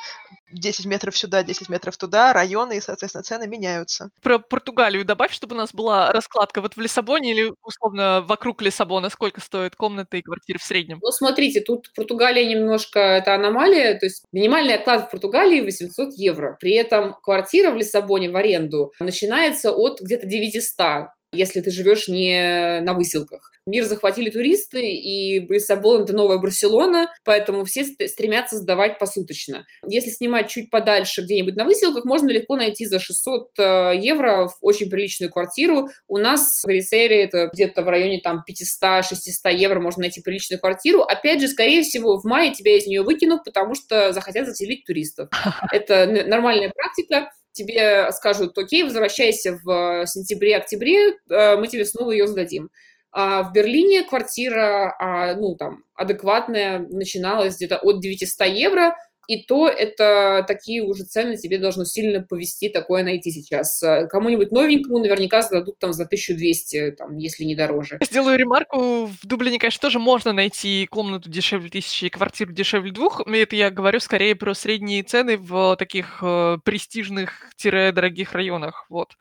10 0.52 0.86
метров 0.86 1.16
сюда, 1.16 1.44
10 1.44 1.70
метров 1.70 1.75
метров 1.76 1.98
туда, 1.98 2.34
районы 2.34 2.78
и, 2.78 2.82
соответственно, 2.82 3.24
цены 3.24 3.48
меняются. 3.48 4.10
Про 4.22 4.40
Португалию 4.40 5.06
добавь, 5.06 5.34
чтобы 5.34 5.56
у 5.56 5.58
нас 5.58 5.74
была 5.74 6.12
раскладка. 6.12 6.62
Вот 6.62 6.76
в 6.76 6.82
Лиссабоне 6.82 7.32
или, 7.32 7.54
условно, 7.64 8.24
вокруг 8.28 8.62
Лиссабона 8.62 9.10
сколько 9.10 9.42
стоит 9.42 9.76
комната 9.76 10.18
и 10.18 10.22
квартира 10.22 10.58
в 10.58 10.64
среднем? 10.64 11.00
Ну, 11.02 11.12
смотрите, 11.12 11.62
тут 11.62 11.92
Португалия 11.96 12.46
немножко 12.46 13.00
это 13.00 13.36
аномалия, 13.36 14.00
то 14.00 14.06
есть 14.06 14.24
минимальный 14.32 14.76
оклад 14.76 15.08
в 15.08 15.12
Португалии 15.12 15.62
800 15.62 16.14
евро. 16.16 16.58
При 16.60 16.74
этом 16.74 17.16
квартира 17.22 17.72
в 17.72 17.76
Лиссабоне 17.76 18.30
в 18.30 18.36
аренду 18.36 18.94
начинается 19.00 19.72
от 19.72 20.00
где-то 20.02 20.26
900 20.26 21.10
если 21.36 21.62
ты 21.62 21.72
живешь 21.72 22.08
не 22.08 22.82
на 22.82 22.94
выселках. 22.94 23.52
Мир 23.68 23.86
захватили 23.86 24.30
туристы, 24.30 24.82
и 24.86 25.40
Лиссабон– 25.40 26.04
это 26.04 26.14
новая 26.14 26.38
Барселона, 26.38 27.12
поэтому 27.24 27.66
все 27.66 27.84
стремятся 27.84 28.58
сдавать 28.58 29.00
посуточно. 29.00 29.66
Если 29.88 30.12
снимать 30.12 30.50
чуть 30.50 30.70
подальше 30.70 31.24
где-нибудь 31.24 31.56
на 31.56 31.66
выселках, 31.66 32.06
можно 32.06 32.30
легко 32.30 32.58
найти 32.58 32.86
за 32.86 33.00
600 33.00 33.50
э, 33.58 33.92
евро 33.96 34.50
в 34.50 34.58
очень 34.62 34.88
приличную 34.88 35.32
квартиру. 35.32 35.90
У 36.08 36.20
нас 36.20 36.62
в 36.64 36.70
Рисере 36.70 37.24
это 37.24 37.50
где-то 37.52 37.82
в 37.82 37.90
районе 37.90 38.22
там 38.22 38.44
500-600 38.48 39.56
евро 39.56 39.80
можно 39.80 40.02
найти 40.02 40.22
приличную 40.22 40.60
квартиру. 40.60 41.02
Опять 41.02 41.42
же, 41.42 41.48
скорее 41.48 41.82
всего, 41.82 42.20
в 42.20 42.24
мае 42.24 42.54
тебя 42.54 42.78
из 42.78 42.86
нее 42.86 43.02
выкинут, 43.02 43.44
потому 43.46 43.74
что 43.74 44.14
захотят 44.14 44.46
заселить 44.46 44.86
туристов. 44.86 45.30
Это 45.72 46.06
нормальная 46.28 46.72
практика 46.72 47.32
тебе 47.56 48.12
скажут, 48.12 48.58
окей, 48.58 48.84
возвращайся 48.84 49.60
в 49.64 50.06
сентябре-октябре, 50.06 51.14
э, 51.30 51.56
мы 51.58 51.68
тебе 51.68 51.86
снова 51.86 52.12
ее 52.12 52.28
сдадим. 52.28 52.70
А 53.12 53.44
в 53.44 53.54
Берлине 53.54 54.04
квартира, 54.04 54.94
а, 55.00 55.36
ну, 55.36 55.56
там, 55.56 55.84
адекватная, 55.96 56.80
начиналась 56.80 57.56
где-то 57.56 57.78
от 57.78 58.02
900 58.02 58.48
евро, 58.48 58.96
и 59.28 59.44
то 59.44 59.68
это 59.68 60.44
такие 60.48 60.84
уже 60.84 61.04
цены 61.04 61.38
тебе 61.38 61.58
должно 61.58 61.86
сильно 61.86 62.22
повести 62.22 62.70
такое 62.70 63.04
найти 63.04 63.32
сейчас. 63.32 63.82
Э, 63.84 64.08
кому-нибудь 64.08 64.52
новенькому 64.52 65.00
наверняка 65.00 65.42
сдадут 65.42 65.80
там 65.80 65.94
за 65.94 66.04
1200, 66.04 66.92
там, 66.92 67.18
если 67.18 67.44
не 67.44 67.56
дороже. 67.56 68.00
Сделаю 68.02 68.38
ремарку. 68.38 69.06
В 69.06 69.26
Дублине, 69.26 69.60
конечно, 69.60 69.82
тоже 69.82 70.00
можно 70.00 70.34
найти 70.34 70.88
комнату 70.90 71.30
дешевле 71.30 71.70
тысячи 71.70 72.06
и 72.06 72.10
квартиру 72.10 72.52
дешевле 72.52 72.92
двух. 72.92 73.22
Это 73.28 73.56
я 73.56 73.70
говорю 73.70 74.00
скорее 74.00 74.36
про 74.36 74.54
средние 74.54 75.04
цены 75.04 75.38
в 75.38 75.76
таких 75.78 76.20
э, 76.22 76.58
престижных-дорогих 76.64 78.34
районах. 78.34 78.86
Вот. 78.90 79.18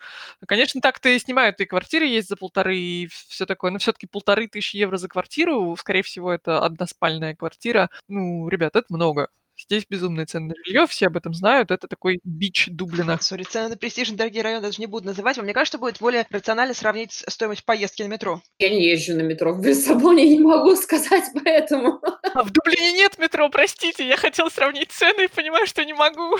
Конечно, 0.46 0.80
так-то 0.80 1.08
и 1.08 1.18
снимают 1.18 1.60
и 1.60 1.66
квартиры 1.66 2.06
есть 2.06 2.28
за 2.28 2.36
полторы 2.36 2.76
и 2.78 3.08
все 3.28 3.46
такое, 3.46 3.70
но 3.70 3.78
все-таки 3.78 4.06
полторы 4.06 4.48
тысячи 4.48 4.76
евро 4.76 4.96
за 4.96 5.08
квартиру, 5.08 5.76
скорее 5.78 6.02
всего, 6.02 6.32
это 6.32 6.60
односпальная 6.60 7.34
квартира. 7.34 7.90
Ну, 8.08 8.48
ребят, 8.48 8.76
это 8.76 8.86
много. 8.90 9.28
Здесь 9.64 9.86
безумные 9.88 10.26
цены 10.26 10.48
на 10.48 10.54
жилье, 10.64 10.86
все 10.86 11.06
об 11.06 11.16
этом 11.16 11.32
знают. 11.32 11.70
Это 11.70 11.88
такой 11.88 12.20
бич 12.22 12.68
Дублина. 12.70 13.18
Сори, 13.20 13.44
цены 13.44 13.70
на 13.70 13.76
престижные 13.76 14.18
дорогие 14.18 14.42
районы 14.42 14.62
даже 14.62 14.80
не 14.80 14.86
буду 14.86 15.06
называть. 15.06 15.38
Мне 15.38 15.54
кажется, 15.54 15.78
будет 15.78 15.98
более 16.00 16.26
рационально 16.30 16.74
сравнить 16.74 17.24
стоимость 17.26 17.64
поездки 17.64 18.02
на 18.02 18.08
метро. 18.08 18.42
Я 18.58 18.70
не 18.70 18.84
езжу 18.84 19.14
на 19.14 19.22
метро 19.22 19.54
в 19.54 19.64
Лиссабоне, 19.64 20.28
не 20.28 20.40
могу 20.40 20.76
сказать 20.76 21.24
поэтому. 21.42 22.00
А 22.34 22.42
в 22.42 22.50
Дублине 22.50 22.92
нет 22.92 23.18
метро, 23.18 23.48
простите. 23.48 24.06
Я 24.06 24.16
хотела 24.16 24.50
сравнить 24.50 24.90
цены 24.90 25.24
и 25.24 25.28
понимаю, 25.28 25.66
что 25.66 25.84
не 25.84 25.94
могу. 25.94 26.36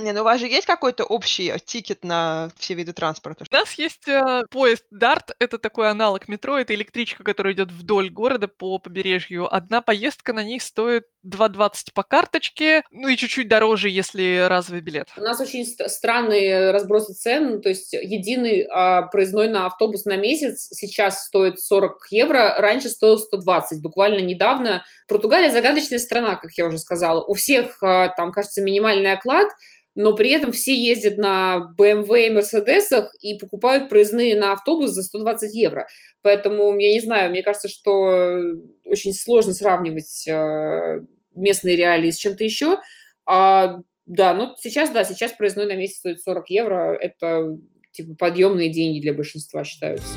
Не, 0.00 0.12
ну 0.12 0.20
у 0.20 0.24
вас 0.24 0.38
же 0.38 0.46
есть 0.46 0.66
какой-то 0.66 1.02
общий 1.02 1.48
э, 1.50 1.58
тикет 1.58 2.04
на 2.04 2.52
все 2.56 2.74
виды 2.74 2.92
транспорта? 2.92 3.44
У 3.50 3.54
нас 3.54 3.72
есть 3.74 4.06
э, 4.06 4.44
поезд 4.48 4.84
Дарт, 4.92 5.32
это 5.40 5.58
такой 5.58 5.90
аналог 5.90 6.28
метро, 6.28 6.56
это 6.56 6.72
электричка, 6.72 7.24
которая 7.24 7.52
идет 7.52 7.72
вдоль 7.72 8.08
города 8.08 8.46
по 8.46 8.78
побережью. 8.78 9.52
Одна 9.52 9.82
поездка 9.82 10.32
на 10.32 10.44
них 10.44 10.62
стоит 10.62 11.06
2,20 11.26 11.72
по 11.94 12.04
карточке, 12.04 12.84
ну 12.92 13.08
и 13.08 13.16
чуть-чуть 13.16 13.48
дороже, 13.48 13.88
если 13.88 14.46
разовый 14.48 14.82
билет. 14.82 15.08
У 15.16 15.20
нас 15.20 15.40
очень 15.40 15.66
ст- 15.66 15.90
странные 15.90 16.70
разбросы 16.70 17.14
цен, 17.14 17.60
то 17.60 17.68
есть 17.68 17.92
единый 17.92 18.68
а, 18.70 19.02
проездной 19.02 19.48
на 19.48 19.66
автобус 19.66 20.04
на 20.04 20.16
месяц 20.16 20.68
сейчас 20.70 21.24
стоит 21.24 21.58
40 21.58 22.06
евро, 22.10 22.54
раньше 22.58 22.88
стоил 22.88 23.18
120, 23.18 23.82
буквально 23.82 24.20
недавно. 24.20 24.84
Португалия 25.08 25.50
загадочная 25.50 25.98
страна, 25.98 26.36
как 26.36 26.52
я 26.52 26.66
уже 26.66 26.78
сказала. 26.78 27.24
У 27.24 27.34
всех 27.34 27.82
а, 27.82 28.08
там, 28.10 28.30
кажется, 28.30 28.62
минимальный 28.62 29.12
оклад, 29.12 29.48
но 29.94 30.14
при 30.14 30.30
этом 30.30 30.52
все 30.52 30.74
ездят 30.74 31.18
на 31.18 31.74
BMW 31.78 32.26
и 32.26 32.30
Мерседесах 32.30 33.12
и 33.20 33.38
покупают 33.38 33.88
проездные 33.88 34.38
на 34.38 34.52
автобус 34.52 34.90
за 34.90 35.02
120 35.02 35.54
евро. 35.54 35.88
Поэтому, 36.22 36.78
я 36.78 36.92
не 36.92 37.00
знаю, 37.00 37.30
мне 37.30 37.42
кажется, 37.42 37.68
что 37.68 38.38
очень 38.84 39.12
сложно 39.12 39.54
сравнивать 39.54 40.26
э, 40.28 41.00
местные 41.34 41.76
реалии 41.76 42.10
с 42.10 42.16
чем-то 42.16 42.44
еще. 42.44 42.78
А, 43.26 43.78
да, 44.06 44.34
ну 44.34 44.54
сейчас, 44.58 44.90
да, 44.90 45.04
сейчас 45.04 45.32
проездной 45.32 45.66
на 45.66 45.76
месяц 45.76 45.98
стоит 45.98 46.22
40 46.22 46.50
евро. 46.50 46.96
Это 47.00 47.58
типа 47.92 48.14
подъемные 48.16 48.70
деньги 48.70 49.00
для 49.00 49.14
большинства 49.14 49.64
считаются. 49.64 50.14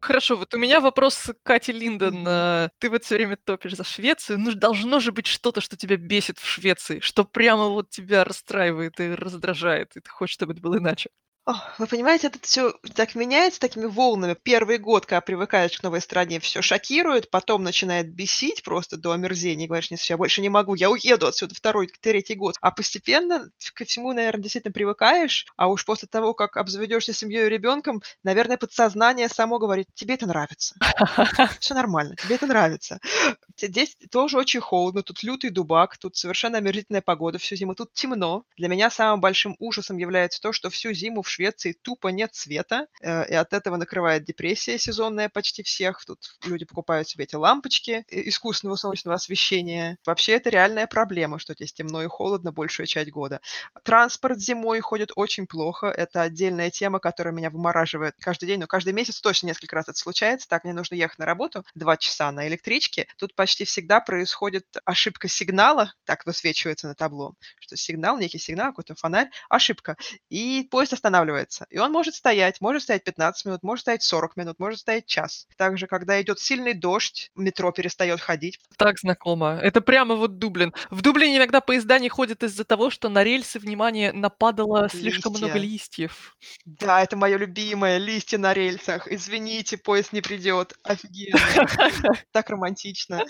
Хорошо, 0.00 0.36
вот 0.36 0.54
у 0.54 0.58
меня 0.58 0.80
вопрос 0.80 1.16
к 1.26 1.42
Кате 1.42 1.72
Линден. 1.72 2.24
Э, 2.26 2.70
ты 2.78 2.88
вот 2.88 3.04
все 3.04 3.16
время 3.16 3.36
топишь 3.36 3.74
за 3.76 3.84
Швецию. 3.84 4.38
Ну, 4.38 4.52
должно 4.54 4.98
же 4.98 5.12
быть 5.12 5.26
что-то, 5.26 5.60
что 5.60 5.76
тебя 5.76 5.96
бесит 5.98 6.38
в 6.38 6.46
Швеции, 6.46 7.00
что 7.00 7.24
прямо 7.24 7.66
вот 7.68 7.90
тебя 7.90 8.24
расстраивает 8.24 8.98
и 8.98 9.10
раздражает, 9.14 9.96
и 9.96 10.00
ты 10.00 10.08
хочешь, 10.10 10.34
чтобы 10.34 10.54
это 10.54 10.62
было 10.62 10.78
иначе. 10.78 11.10
Вы 11.78 11.86
понимаете, 11.86 12.28
это 12.28 12.38
все 12.42 12.74
так 12.94 13.14
меняется 13.14 13.58
такими 13.60 13.86
волнами. 13.86 14.36
Первый 14.40 14.78
год, 14.78 15.06
когда 15.06 15.20
привыкаешь 15.20 15.76
к 15.78 15.82
новой 15.82 16.00
стране, 16.00 16.38
все 16.38 16.62
шокирует, 16.62 17.30
потом 17.30 17.64
начинает 17.64 18.12
бесить 18.12 18.62
просто 18.62 18.96
до 18.96 19.12
омерзения. 19.12 19.66
Говоришь, 19.66 19.90
нет, 19.90 19.98
всё, 20.00 20.14
я 20.14 20.18
больше 20.18 20.42
не 20.42 20.48
могу, 20.48 20.74
я 20.74 20.90
уеду 20.90 21.26
отсюда 21.26 21.54
второй, 21.54 21.88
третий 22.00 22.34
год. 22.34 22.56
А 22.60 22.70
постепенно 22.70 23.50
ко 23.74 23.84
всему, 23.84 24.12
наверное, 24.12 24.42
действительно 24.42 24.72
привыкаешь, 24.72 25.46
а 25.56 25.68
уж 25.68 25.84
после 25.84 26.06
того, 26.08 26.34
как 26.34 26.56
обзаведешься 26.56 27.12
семьей 27.12 27.46
и 27.46 27.48
ребенком, 27.48 28.02
наверное, 28.22 28.58
подсознание 28.58 29.28
само 29.28 29.58
говорит, 29.58 29.88
тебе 29.94 30.14
это 30.14 30.26
нравится. 30.26 30.76
Все 31.58 31.74
нормально, 31.74 32.14
тебе 32.16 32.34
это 32.36 32.46
нравится. 32.46 33.00
Здесь 33.60 33.96
тоже 34.10 34.38
очень 34.38 34.60
холодно, 34.60 35.02
тут 35.02 35.22
лютый 35.22 35.50
дубак, 35.50 35.98
тут 35.98 36.16
совершенно 36.16 36.58
омерзительная 36.58 37.02
погода 37.02 37.38
всю 37.38 37.56
зиму, 37.56 37.74
тут 37.74 37.92
темно. 37.92 38.44
Для 38.56 38.68
меня 38.68 38.90
самым 38.90 39.20
большим 39.20 39.56
ужасом 39.58 39.98
является 39.98 40.40
то, 40.40 40.52
что 40.52 40.70
всю 40.70 40.92
зиму 40.92 41.22
Швеции 41.30 41.72
тупо 41.72 42.08
нет 42.08 42.34
света, 42.34 42.86
э, 43.00 43.28
и 43.30 43.34
от 43.34 43.52
этого 43.52 43.76
накрывает 43.76 44.24
депрессия 44.24 44.78
сезонная 44.78 45.28
почти 45.28 45.62
всех. 45.62 46.04
Тут 46.04 46.18
люди 46.44 46.64
покупают 46.64 47.08
себе 47.08 47.24
эти 47.24 47.36
лампочки 47.36 48.04
искусственного 48.08 48.76
солнечного 48.76 49.14
освещения. 49.14 49.96
Вообще 50.04 50.32
это 50.32 50.50
реальная 50.50 50.86
проблема, 50.86 51.38
что 51.38 51.54
здесь 51.54 51.72
темно 51.72 52.02
и 52.02 52.06
холодно 52.06 52.52
большую 52.52 52.86
часть 52.86 53.10
года. 53.10 53.40
Транспорт 53.84 54.38
зимой 54.38 54.80
ходит 54.80 55.12
очень 55.16 55.46
плохо. 55.46 55.86
Это 55.86 56.22
отдельная 56.22 56.70
тема, 56.70 56.98
которая 56.98 57.32
меня 57.32 57.50
вымораживает 57.50 58.14
каждый 58.18 58.46
день, 58.46 58.60
но 58.60 58.66
каждый 58.66 58.92
месяц 58.92 59.20
точно 59.20 59.46
несколько 59.46 59.76
раз 59.76 59.88
это 59.88 59.98
случается. 59.98 60.48
Так, 60.48 60.64
мне 60.64 60.72
нужно 60.72 60.96
ехать 60.96 61.18
на 61.18 61.26
работу 61.26 61.64
два 61.74 61.96
часа 61.96 62.30
на 62.32 62.48
электричке. 62.48 63.06
Тут 63.16 63.34
почти 63.34 63.64
всегда 63.64 64.00
происходит 64.00 64.66
ошибка 64.84 65.28
сигнала, 65.28 65.92
так 66.04 66.26
высвечивается 66.26 66.88
на 66.88 66.94
табло, 66.94 67.34
что 67.60 67.76
сигнал, 67.76 68.18
некий 68.18 68.38
сигнал, 68.38 68.68
какой-то 68.68 68.94
фонарь, 68.96 69.30
ошибка. 69.48 69.96
И 70.28 70.66
поезд 70.70 70.92
останавливается 70.92 71.19
останавливается. 71.20 71.66
И 71.70 71.78
он 71.78 71.92
может 71.92 72.14
стоять, 72.14 72.60
может 72.60 72.82
стоять 72.82 73.04
15 73.04 73.46
минут, 73.46 73.62
может 73.62 73.82
стоять 73.82 74.02
40 74.02 74.36
минут, 74.36 74.58
может 74.58 74.80
стоять 74.80 75.06
час. 75.06 75.46
Также, 75.56 75.86
когда 75.86 76.20
идет 76.20 76.40
сильный 76.40 76.74
дождь, 76.74 77.30
метро 77.36 77.72
перестает 77.72 78.20
ходить. 78.20 78.58
Так 78.76 78.98
знакомо. 78.98 79.58
Это 79.62 79.80
прямо 79.80 80.14
вот 80.14 80.38
Дублин. 80.38 80.72
В 80.90 81.02
Дублине 81.02 81.38
иногда 81.38 81.60
поезда 81.60 81.98
не 81.98 82.08
ходят 82.08 82.42
из-за 82.42 82.64
того, 82.64 82.90
что 82.90 83.08
на 83.08 83.24
рельсы, 83.24 83.58
внимание, 83.58 84.12
нападало 84.12 84.88
слишком 84.88 85.34
много 85.34 85.58
листьев. 85.58 86.36
Да, 86.64 87.02
это 87.02 87.16
мое 87.16 87.36
любимое, 87.36 87.98
листья 87.98 88.38
на 88.38 88.54
рельсах. 88.54 89.10
Извините, 89.10 89.76
поезд 89.76 90.12
не 90.12 90.20
придет. 90.20 90.74
Офигенно. 90.82 91.40
Так 92.32 92.50
романтично. 92.50 93.24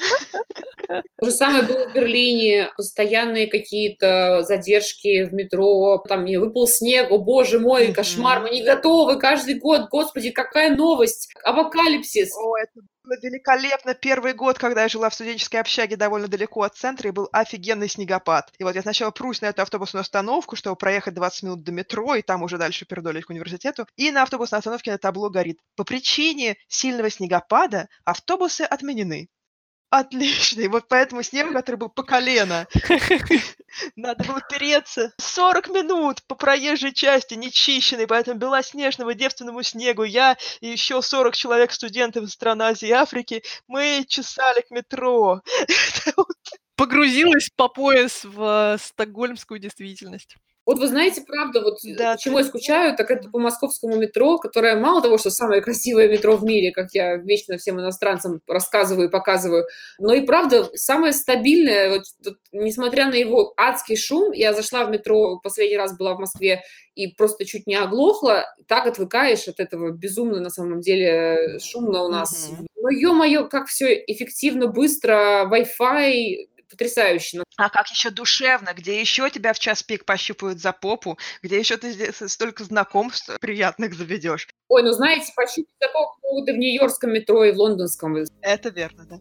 То 1.20 1.26
же 1.26 1.32
самое 1.32 1.62
было 1.62 1.88
в 1.88 1.94
Берлине. 1.94 2.70
Постоянные 2.76 3.47
какие-то 3.47 4.42
задержки 4.42 5.25
в 5.25 5.32
метро. 5.32 6.02
Там 6.09 6.25
не 6.25 6.37
выпал 6.37 6.66
снег. 6.66 7.11
О, 7.11 7.18
боже 7.18 7.59
мой, 7.61 7.80
кошмар. 7.89 8.41
Мы 8.41 8.51
не 8.51 8.65
готовы 8.65 9.19
каждый 9.19 9.59
год. 9.59 9.89
Господи, 9.91 10.31
какая 10.31 10.75
новость. 10.77 11.29
Апокалипсис. 11.45 12.37
О, 12.37 12.57
это 12.57 12.81
было 13.03 13.17
великолепно. 13.23 13.95
Первый 13.95 14.35
год, 14.35 14.59
когда 14.59 14.83
я 14.83 14.89
жила 14.89 15.11
в 15.11 15.15
студенческой 15.15 15.57
общаге 15.57 15.97
довольно 15.97 16.29
далеко 16.29 16.63
от 16.63 16.77
центра, 16.77 17.09
и 17.09 17.13
был 17.13 17.29
офигенный 17.33 17.89
снегопад. 17.89 18.53
И 18.59 18.65
вот 18.65 18.75
я 18.75 18.83
сначала 18.83 19.11
прусь 19.11 19.41
на 19.41 19.47
эту 19.47 19.63
автобусную 19.63 20.03
остановку, 20.03 20.57
чтобы 20.57 20.77
проехать 20.77 21.15
20 21.15 21.43
минут 21.43 21.65
до 21.65 21.73
метро, 21.73 22.15
и 22.15 22.23
там 22.23 22.43
уже 22.43 22.59
дальше 22.59 22.87
пердолить 22.87 23.25
к 23.25 23.31
университету. 23.31 23.87
И 23.97 24.11
на 24.11 24.23
автобусной 24.23 24.59
остановке 24.59 24.93
на 24.93 24.99
табло 24.99 25.31
горит. 25.31 25.59
По 25.77 25.85
причине 25.85 26.57
сильного 26.69 27.11
снегопада 27.11 27.89
автобусы 28.05 28.63
отменены. 28.63 29.29
Отлично. 29.91 30.61
И 30.61 30.69
вот 30.69 30.87
поэтому 30.89 31.23
снег, 31.25 31.53
который 31.53 31.77
был 31.77 31.89
по 31.89 32.05
колено, 32.05 32.69
надо 33.97 34.25
было 34.25 34.41
переться 34.41 35.13
40 35.19 35.69
минут 35.69 36.23
по 36.27 36.35
проезжей 36.35 36.93
части, 36.93 37.35
нечищенной, 37.35 38.07
по 38.07 38.15
этому 38.15 38.39
белоснежному 38.39 39.13
девственному 39.13 39.63
снегу. 39.63 40.05
Я 40.05 40.37
и 40.61 40.69
еще 40.69 41.03
40 41.03 41.35
человек 41.35 41.73
студентов 41.73 42.25
из 42.25 42.33
стран 42.33 42.63
Азии 42.63 42.89
и 42.89 42.93
Африки, 42.93 43.43
мы 43.67 44.05
чесали 44.09 44.61
к 44.63 44.71
метро. 44.71 45.43
Погрузилась 46.77 47.51
по 47.57 47.69
пояс 47.69 48.25
в 48.25 48.79
стокгольмскую 48.83 49.61
действительность. 49.61 50.37
Вот 50.71 50.79
вы 50.79 50.87
знаете, 50.87 51.23
правда, 51.27 51.62
вот 51.62 51.79
да, 51.83 52.12
почему 52.12 52.39
я 52.39 52.45
скучаю, 52.45 52.97
так 52.97 53.11
это 53.11 53.29
по 53.29 53.41
московскому 53.41 53.97
метро, 53.97 54.39
которое 54.39 54.77
мало 54.77 55.03
того, 55.03 55.19
что 55.19 55.29
самое 55.29 55.61
красивое 55.62 56.07
метро 56.09 56.37
в 56.37 56.45
мире, 56.45 56.71
как 56.71 56.91
я 56.93 57.17
вечно 57.17 57.59
всем 57.59 57.81
иностранцам 57.81 58.41
рассказываю 58.47 59.09
и 59.09 59.11
показываю, 59.11 59.65
но 59.99 60.15
и 60.15 60.21
правда 60.21 60.71
самое 60.75 61.12
стабильное, 61.12 61.91
вот, 61.91 62.03
вот, 62.25 62.37
несмотря 62.53 63.07
на 63.07 63.15
его 63.15 63.53
адский 63.57 63.97
шум, 63.97 64.31
я 64.31 64.53
зашла 64.53 64.85
в 64.85 64.93
метро, 64.93 65.41
последний 65.43 65.77
раз 65.77 65.99
была 65.99 66.15
в 66.15 66.21
Москве 66.21 66.62
и 66.95 67.09
просто 67.09 67.45
чуть 67.45 67.67
не 67.67 67.75
оглохла, 67.75 68.45
так 68.69 68.87
отвыкаешь 68.87 69.49
от 69.49 69.59
этого 69.59 69.91
безумно 69.91 70.39
на 70.39 70.50
самом 70.50 70.83
деле 70.83 71.59
шумно 71.59 72.05
у 72.05 72.09
нас. 72.09 72.49
Mm-hmm. 72.49 72.67
Но 72.77 72.91
ё-моё, 72.91 73.49
как 73.49 73.67
все 73.67 73.93
эффективно, 74.07 74.69
быстро, 74.69 75.50
Wi-Fi, 75.53 76.47
потрясающе. 76.71 77.43
А 77.57 77.69
как 77.69 77.89
еще 77.89 78.11
душевно, 78.11 78.73
где 78.75 79.00
еще 79.00 79.29
тебя 79.31 79.53
в 79.53 79.59
час 79.59 79.83
пик 79.83 80.05
пощупают 80.05 80.61
за 80.61 80.73
попу, 80.73 81.19
где 81.43 81.59
еще 81.59 81.77
ты 81.77 81.91
здесь 81.91 82.17
столько 82.33 82.65
знакомств 82.65 83.31
приятных 83.41 83.95
заведешь. 83.95 84.49
Ой, 84.69 84.83
ну 84.83 84.93
знаете, 84.93 85.33
пощупать 85.35 85.75
за 85.81 85.89
попу 85.89 86.21
в 86.23 86.57
Нью-Йоркском 86.57 87.12
метро, 87.12 87.45
и 87.45 87.53
в 87.53 87.57
лондонском. 87.57 88.17
Это 88.41 88.69
верно, 88.71 89.05
да. 89.05 89.21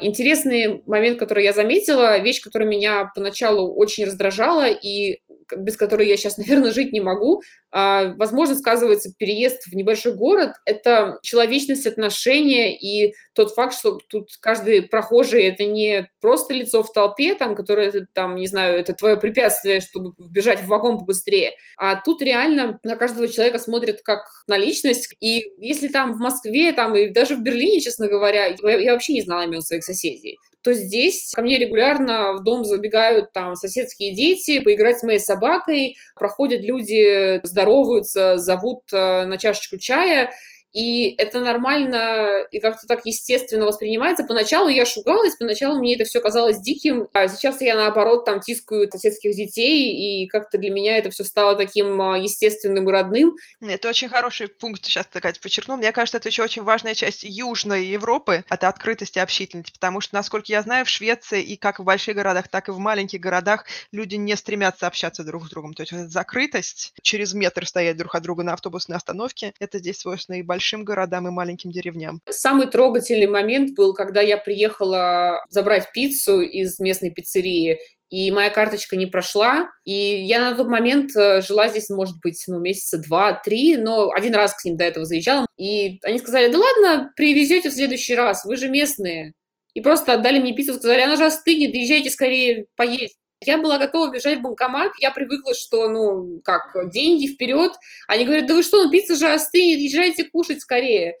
Интересный 0.00 0.82
момент, 0.86 1.18
который 1.18 1.42
я 1.42 1.52
заметила, 1.52 2.18
вещь, 2.18 2.40
которая 2.40 2.68
меня 2.68 3.10
поначалу 3.14 3.74
очень 3.74 4.04
раздражала 4.04 4.68
и 4.68 5.18
без 5.56 5.76
которой 5.76 6.08
я 6.08 6.16
сейчас, 6.16 6.36
наверное, 6.38 6.72
жить 6.72 6.92
не 6.92 7.00
могу, 7.00 7.42
а, 7.70 8.14
возможно, 8.16 8.54
сказывается 8.54 9.12
переезд 9.16 9.66
в 9.66 9.74
небольшой 9.74 10.14
город. 10.14 10.52
Это 10.64 11.18
человечность 11.22 11.86
отношения 11.86 12.76
и 12.76 13.14
тот 13.34 13.52
факт, 13.52 13.74
что 13.74 13.98
тут 14.08 14.30
каждый 14.40 14.82
прохожий– 14.82 15.42
это 15.44 15.64
не 15.64 16.08
просто 16.20 16.54
лицо 16.54 16.82
в 16.82 16.92
толпе, 16.92 17.34
там, 17.34 17.54
которое, 17.54 18.06
там, 18.12 18.36
не 18.36 18.46
знаю, 18.46 18.78
это 18.78 18.94
твое 18.94 19.16
препятствие, 19.16 19.80
чтобы 19.80 20.14
бежать 20.18 20.62
в 20.62 20.66
вагон 20.66 20.98
побыстрее, 20.98 21.52
а 21.76 21.96
тут 21.96 22.22
реально 22.22 22.78
на 22.82 22.96
каждого 22.96 23.28
человека 23.28 23.58
смотрят 23.58 24.00
как 24.02 24.20
на 24.46 24.56
личность. 24.56 25.14
И 25.20 25.52
если 25.58 25.88
там 25.88 26.14
в 26.14 26.18
Москве, 26.18 26.72
там, 26.72 26.96
и 26.96 27.08
даже 27.10 27.36
в 27.36 27.42
Берлине, 27.42 27.80
честно 27.80 28.08
говоря, 28.08 28.46
я, 28.46 28.78
я 28.78 28.92
вообще 28.92 29.14
не 29.14 29.22
знала 29.22 29.42
имен 29.42 29.62
своих 29.62 29.84
соседей 29.84 30.38
то 30.68 30.74
здесь 30.74 31.32
ко 31.34 31.40
мне 31.40 31.56
регулярно 31.56 32.34
в 32.34 32.42
дом 32.42 32.62
забегают 32.62 33.32
там 33.32 33.54
соседские 33.54 34.14
дети 34.14 34.60
поиграть 34.60 34.98
с 34.98 35.02
моей 35.02 35.18
собакой, 35.18 35.96
проходят 36.14 36.60
люди, 36.60 37.40
здороваются, 37.42 38.36
зовут 38.36 38.82
э, 38.92 39.24
на 39.24 39.38
чашечку 39.38 39.78
чая, 39.78 40.30
и 40.72 41.14
это 41.16 41.40
нормально 41.40 42.46
и 42.50 42.60
как-то 42.60 42.86
так 42.86 43.06
естественно 43.06 43.64
воспринимается. 43.64 44.24
Поначалу 44.24 44.68
я 44.68 44.84
шугалась, 44.84 45.36
поначалу 45.36 45.78
мне 45.78 45.94
это 45.94 46.04
все 46.04 46.20
казалось 46.20 46.60
диким, 46.60 47.08
а 47.14 47.28
сейчас 47.28 47.60
я, 47.60 47.74
наоборот, 47.74 48.24
там 48.24 48.40
тискаю 48.40 48.90
соседских 48.90 49.34
детей, 49.34 50.22
и 50.24 50.26
как-то 50.28 50.58
для 50.58 50.70
меня 50.70 50.98
это 50.98 51.10
все 51.10 51.24
стало 51.24 51.56
таким 51.56 52.00
а, 52.00 52.18
естественным 52.18 52.88
и 52.88 52.92
родным. 52.92 53.36
Это 53.60 53.88
очень 53.88 54.08
хороший 54.08 54.48
пункт, 54.48 54.84
сейчас 54.84 55.06
так 55.06 55.24
подчеркнул. 55.40 55.78
Мне 55.78 55.92
кажется, 55.92 56.18
это 56.18 56.28
еще 56.28 56.42
очень 56.42 56.62
важная 56.62 56.94
часть 56.94 57.24
Южной 57.24 57.86
Европы, 57.86 58.44
это 58.48 58.68
открытость 58.68 59.16
и 59.16 59.20
общительность, 59.20 59.72
потому 59.72 60.00
что, 60.00 60.14
насколько 60.14 60.46
я 60.52 60.62
знаю, 60.62 60.84
в 60.84 60.88
Швеции 60.88 61.42
и 61.42 61.56
как 61.56 61.80
в 61.80 61.84
больших 61.84 62.14
городах, 62.14 62.48
так 62.48 62.68
и 62.68 62.72
в 62.72 62.78
маленьких 62.78 63.20
городах 63.20 63.64
люди 63.90 64.16
не 64.16 64.36
стремятся 64.36 64.86
общаться 64.86 65.24
друг 65.24 65.46
с 65.46 65.50
другом. 65.50 65.74
То 65.74 65.82
есть 65.82 65.92
закрытость, 65.92 66.92
через 67.02 67.32
метр 67.32 67.66
стоять 67.66 67.96
друг 67.96 68.14
от 68.14 68.22
друга 68.22 68.42
на 68.42 68.52
автобусной 68.52 68.96
остановке, 68.96 69.54
это 69.58 69.78
здесь 69.78 69.98
свойственно 69.98 70.36
и 70.36 70.42
большим 70.42 70.57
городам 70.84 71.28
и 71.28 71.30
маленьким 71.30 71.70
деревням. 71.70 72.20
Самый 72.28 72.66
трогательный 72.66 73.26
момент 73.26 73.74
был, 73.74 73.94
когда 73.94 74.20
я 74.20 74.36
приехала 74.36 75.44
забрать 75.48 75.92
пиццу 75.92 76.40
из 76.40 76.78
местной 76.78 77.10
пиццерии, 77.10 77.78
и 78.10 78.30
моя 78.30 78.48
карточка 78.50 78.96
не 78.96 79.06
прошла, 79.06 79.68
и 79.84 79.92
я 79.92 80.50
на 80.50 80.56
тот 80.56 80.68
момент 80.68 81.14
э, 81.14 81.42
жила 81.42 81.68
здесь, 81.68 81.90
может 81.90 82.16
быть, 82.22 82.42
ну, 82.46 82.58
месяца 82.58 82.98
два-три, 82.98 83.76
но 83.76 84.10
один 84.10 84.34
раз 84.34 84.54
к 84.54 84.64
ним 84.64 84.76
до 84.76 84.84
этого 84.84 85.04
заезжала, 85.04 85.46
и 85.58 85.98
они 86.02 86.18
сказали, 86.18 86.50
да 86.50 86.58
ладно, 86.58 87.12
привезете 87.16 87.68
в 87.68 87.74
следующий 87.74 88.14
раз, 88.14 88.44
вы 88.44 88.56
же 88.56 88.68
местные. 88.68 89.34
И 89.74 89.80
просто 89.82 90.14
отдали 90.14 90.40
мне 90.40 90.54
пиццу, 90.54 90.74
сказали, 90.74 91.02
она 91.02 91.16
же 91.16 91.26
остынет, 91.26 91.74
езжайте 91.74 92.10
скорее 92.10 92.66
поесть. 92.76 93.18
Я 93.40 93.58
была 93.58 93.78
готова 93.78 94.10
бежать 94.10 94.38
в 94.38 94.42
банкомат, 94.42 94.92
я 94.98 95.12
привыкла, 95.12 95.54
что, 95.54 95.88
ну, 95.88 96.40
как, 96.44 96.72
деньги 96.90 97.28
вперед. 97.28 97.72
Они 98.08 98.24
говорят, 98.24 98.46
да 98.46 98.54
вы 98.54 98.62
что, 98.64 98.84
ну, 98.84 98.90
пицца 98.90 99.14
же 99.14 99.28
остынет, 99.28 99.78
езжайте 99.78 100.24
кушать 100.24 100.60
скорее. 100.60 101.16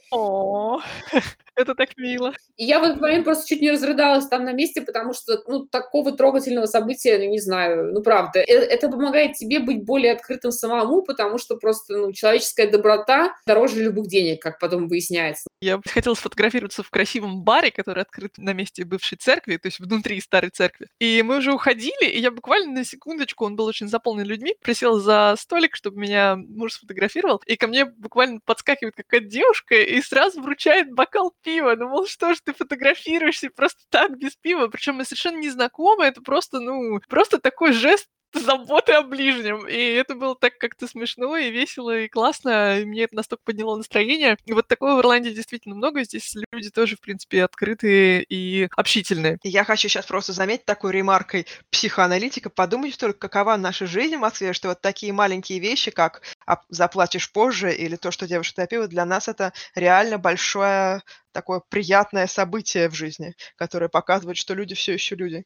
это 1.58 1.74
так 1.74 1.96
мило. 1.96 2.32
И 2.56 2.64
я 2.64 2.78
в 2.80 2.84
этот 2.84 3.00
момент 3.00 3.24
просто 3.24 3.46
чуть 3.48 3.60
не 3.60 3.70
разрыдалась 3.70 4.26
там 4.28 4.44
на 4.44 4.52
месте, 4.52 4.80
потому 4.80 5.12
что, 5.12 5.42
ну, 5.46 5.66
такого 5.66 6.12
трогательного 6.12 6.66
события, 6.66 7.18
ну, 7.18 7.24
не 7.24 7.40
знаю, 7.40 7.92
ну, 7.92 8.02
правда. 8.02 8.40
Э, 8.40 8.44
это 8.44 8.88
помогает 8.88 9.34
тебе 9.34 9.58
быть 9.58 9.84
более 9.84 10.12
открытым 10.12 10.52
самому, 10.52 11.02
потому 11.02 11.38
что 11.38 11.56
просто, 11.56 11.96
ну, 11.96 12.12
человеческая 12.12 12.70
доброта 12.70 13.34
дороже 13.46 13.82
любых 13.82 14.06
денег, 14.06 14.40
как 14.40 14.58
потом 14.58 14.88
выясняется. 14.88 15.48
Я 15.60 15.80
хотела 15.84 16.14
сфотографироваться 16.14 16.82
в 16.82 16.90
красивом 16.90 17.42
баре, 17.42 17.70
который 17.70 18.02
открыт 18.02 18.38
на 18.38 18.52
месте 18.52 18.84
бывшей 18.84 19.18
церкви, 19.18 19.56
то 19.56 19.66
есть 19.66 19.80
внутри 19.80 20.20
старой 20.20 20.50
церкви. 20.50 20.88
И 21.00 21.22
мы 21.22 21.38
уже 21.38 21.52
уходили, 21.52 22.06
и 22.06 22.20
я 22.20 22.30
буквально 22.30 22.72
на 22.72 22.84
секундочку, 22.84 23.44
он 23.44 23.56
был 23.56 23.64
очень 23.64 23.88
заполнен 23.88 24.24
людьми, 24.24 24.54
присела 24.62 25.00
за 25.00 25.34
столик, 25.38 25.74
чтобы 25.74 25.98
меня 25.98 26.36
муж 26.36 26.74
сфотографировал, 26.74 27.42
и 27.46 27.56
ко 27.56 27.66
мне 27.66 27.84
буквально 27.84 28.40
подскакивает 28.44 28.94
какая-то 28.94 29.26
девушка 29.26 29.74
и 29.74 30.00
сразу 30.00 30.40
вручает 30.40 30.92
бокал 30.92 31.32
пива. 31.48 31.74
Ну, 31.76 31.88
мол, 31.88 32.06
что 32.06 32.34
ж 32.34 32.40
ты 32.44 32.52
фотографируешься 32.52 33.48
просто 33.54 33.80
так, 33.88 34.18
без 34.18 34.36
пива? 34.36 34.68
Причем 34.68 34.96
мы 34.96 35.04
совершенно 35.04 35.38
незнакомы, 35.38 36.04
это 36.04 36.20
просто, 36.20 36.60
ну, 36.60 37.00
просто 37.08 37.38
такой 37.38 37.72
жест 37.72 38.06
заботы 38.32 38.92
о 38.92 39.02
ближнем. 39.02 39.66
И 39.66 39.76
это 39.76 40.14
было 40.14 40.36
так 40.36 40.58
как-то 40.58 40.86
смешно 40.86 41.36
и 41.36 41.50
весело, 41.50 41.98
и 41.98 42.08
классно. 42.08 42.80
И 42.80 42.84
мне 42.84 43.04
это 43.04 43.16
настолько 43.16 43.42
подняло 43.44 43.76
настроение. 43.76 44.36
И 44.44 44.52
вот 44.52 44.68
такого 44.68 44.96
в 44.96 45.00
Ирландии 45.00 45.30
действительно 45.30 45.74
много. 45.74 46.04
Здесь 46.04 46.34
люди 46.52 46.70
тоже, 46.70 46.96
в 46.96 47.00
принципе, 47.00 47.44
открытые 47.44 48.22
и 48.22 48.68
общительные. 48.76 49.38
Я 49.42 49.64
хочу 49.64 49.88
сейчас 49.88 50.06
просто 50.06 50.32
заметить 50.32 50.64
такой 50.64 50.92
ремаркой 50.92 51.46
психоаналитика. 51.70 52.50
Подумайте 52.50 52.98
только, 52.98 53.18
какова 53.18 53.56
наша 53.56 53.86
жизнь 53.86 54.16
в 54.16 54.20
Москве, 54.20 54.52
что 54.52 54.68
вот 54.68 54.80
такие 54.80 55.12
маленькие 55.12 55.58
вещи, 55.58 55.90
как 55.90 56.22
заплатишь 56.68 57.32
позже 57.32 57.74
или 57.74 57.96
то, 57.96 58.10
что 58.10 58.26
девушка 58.26 58.62
топила, 58.62 58.88
для 58.88 59.04
нас 59.04 59.28
это 59.28 59.52
реально 59.74 60.18
большое 60.18 61.02
такое 61.32 61.62
приятное 61.68 62.26
событие 62.26 62.88
в 62.88 62.94
жизни, 62.94 63.34
которое 63.56 63.88
показывает, 63.88 64.36
что 64.36 64.54
люди 64.54 64.74
все 64.74 64.94
еще 64.94 65.14
люди. 65.14 65.44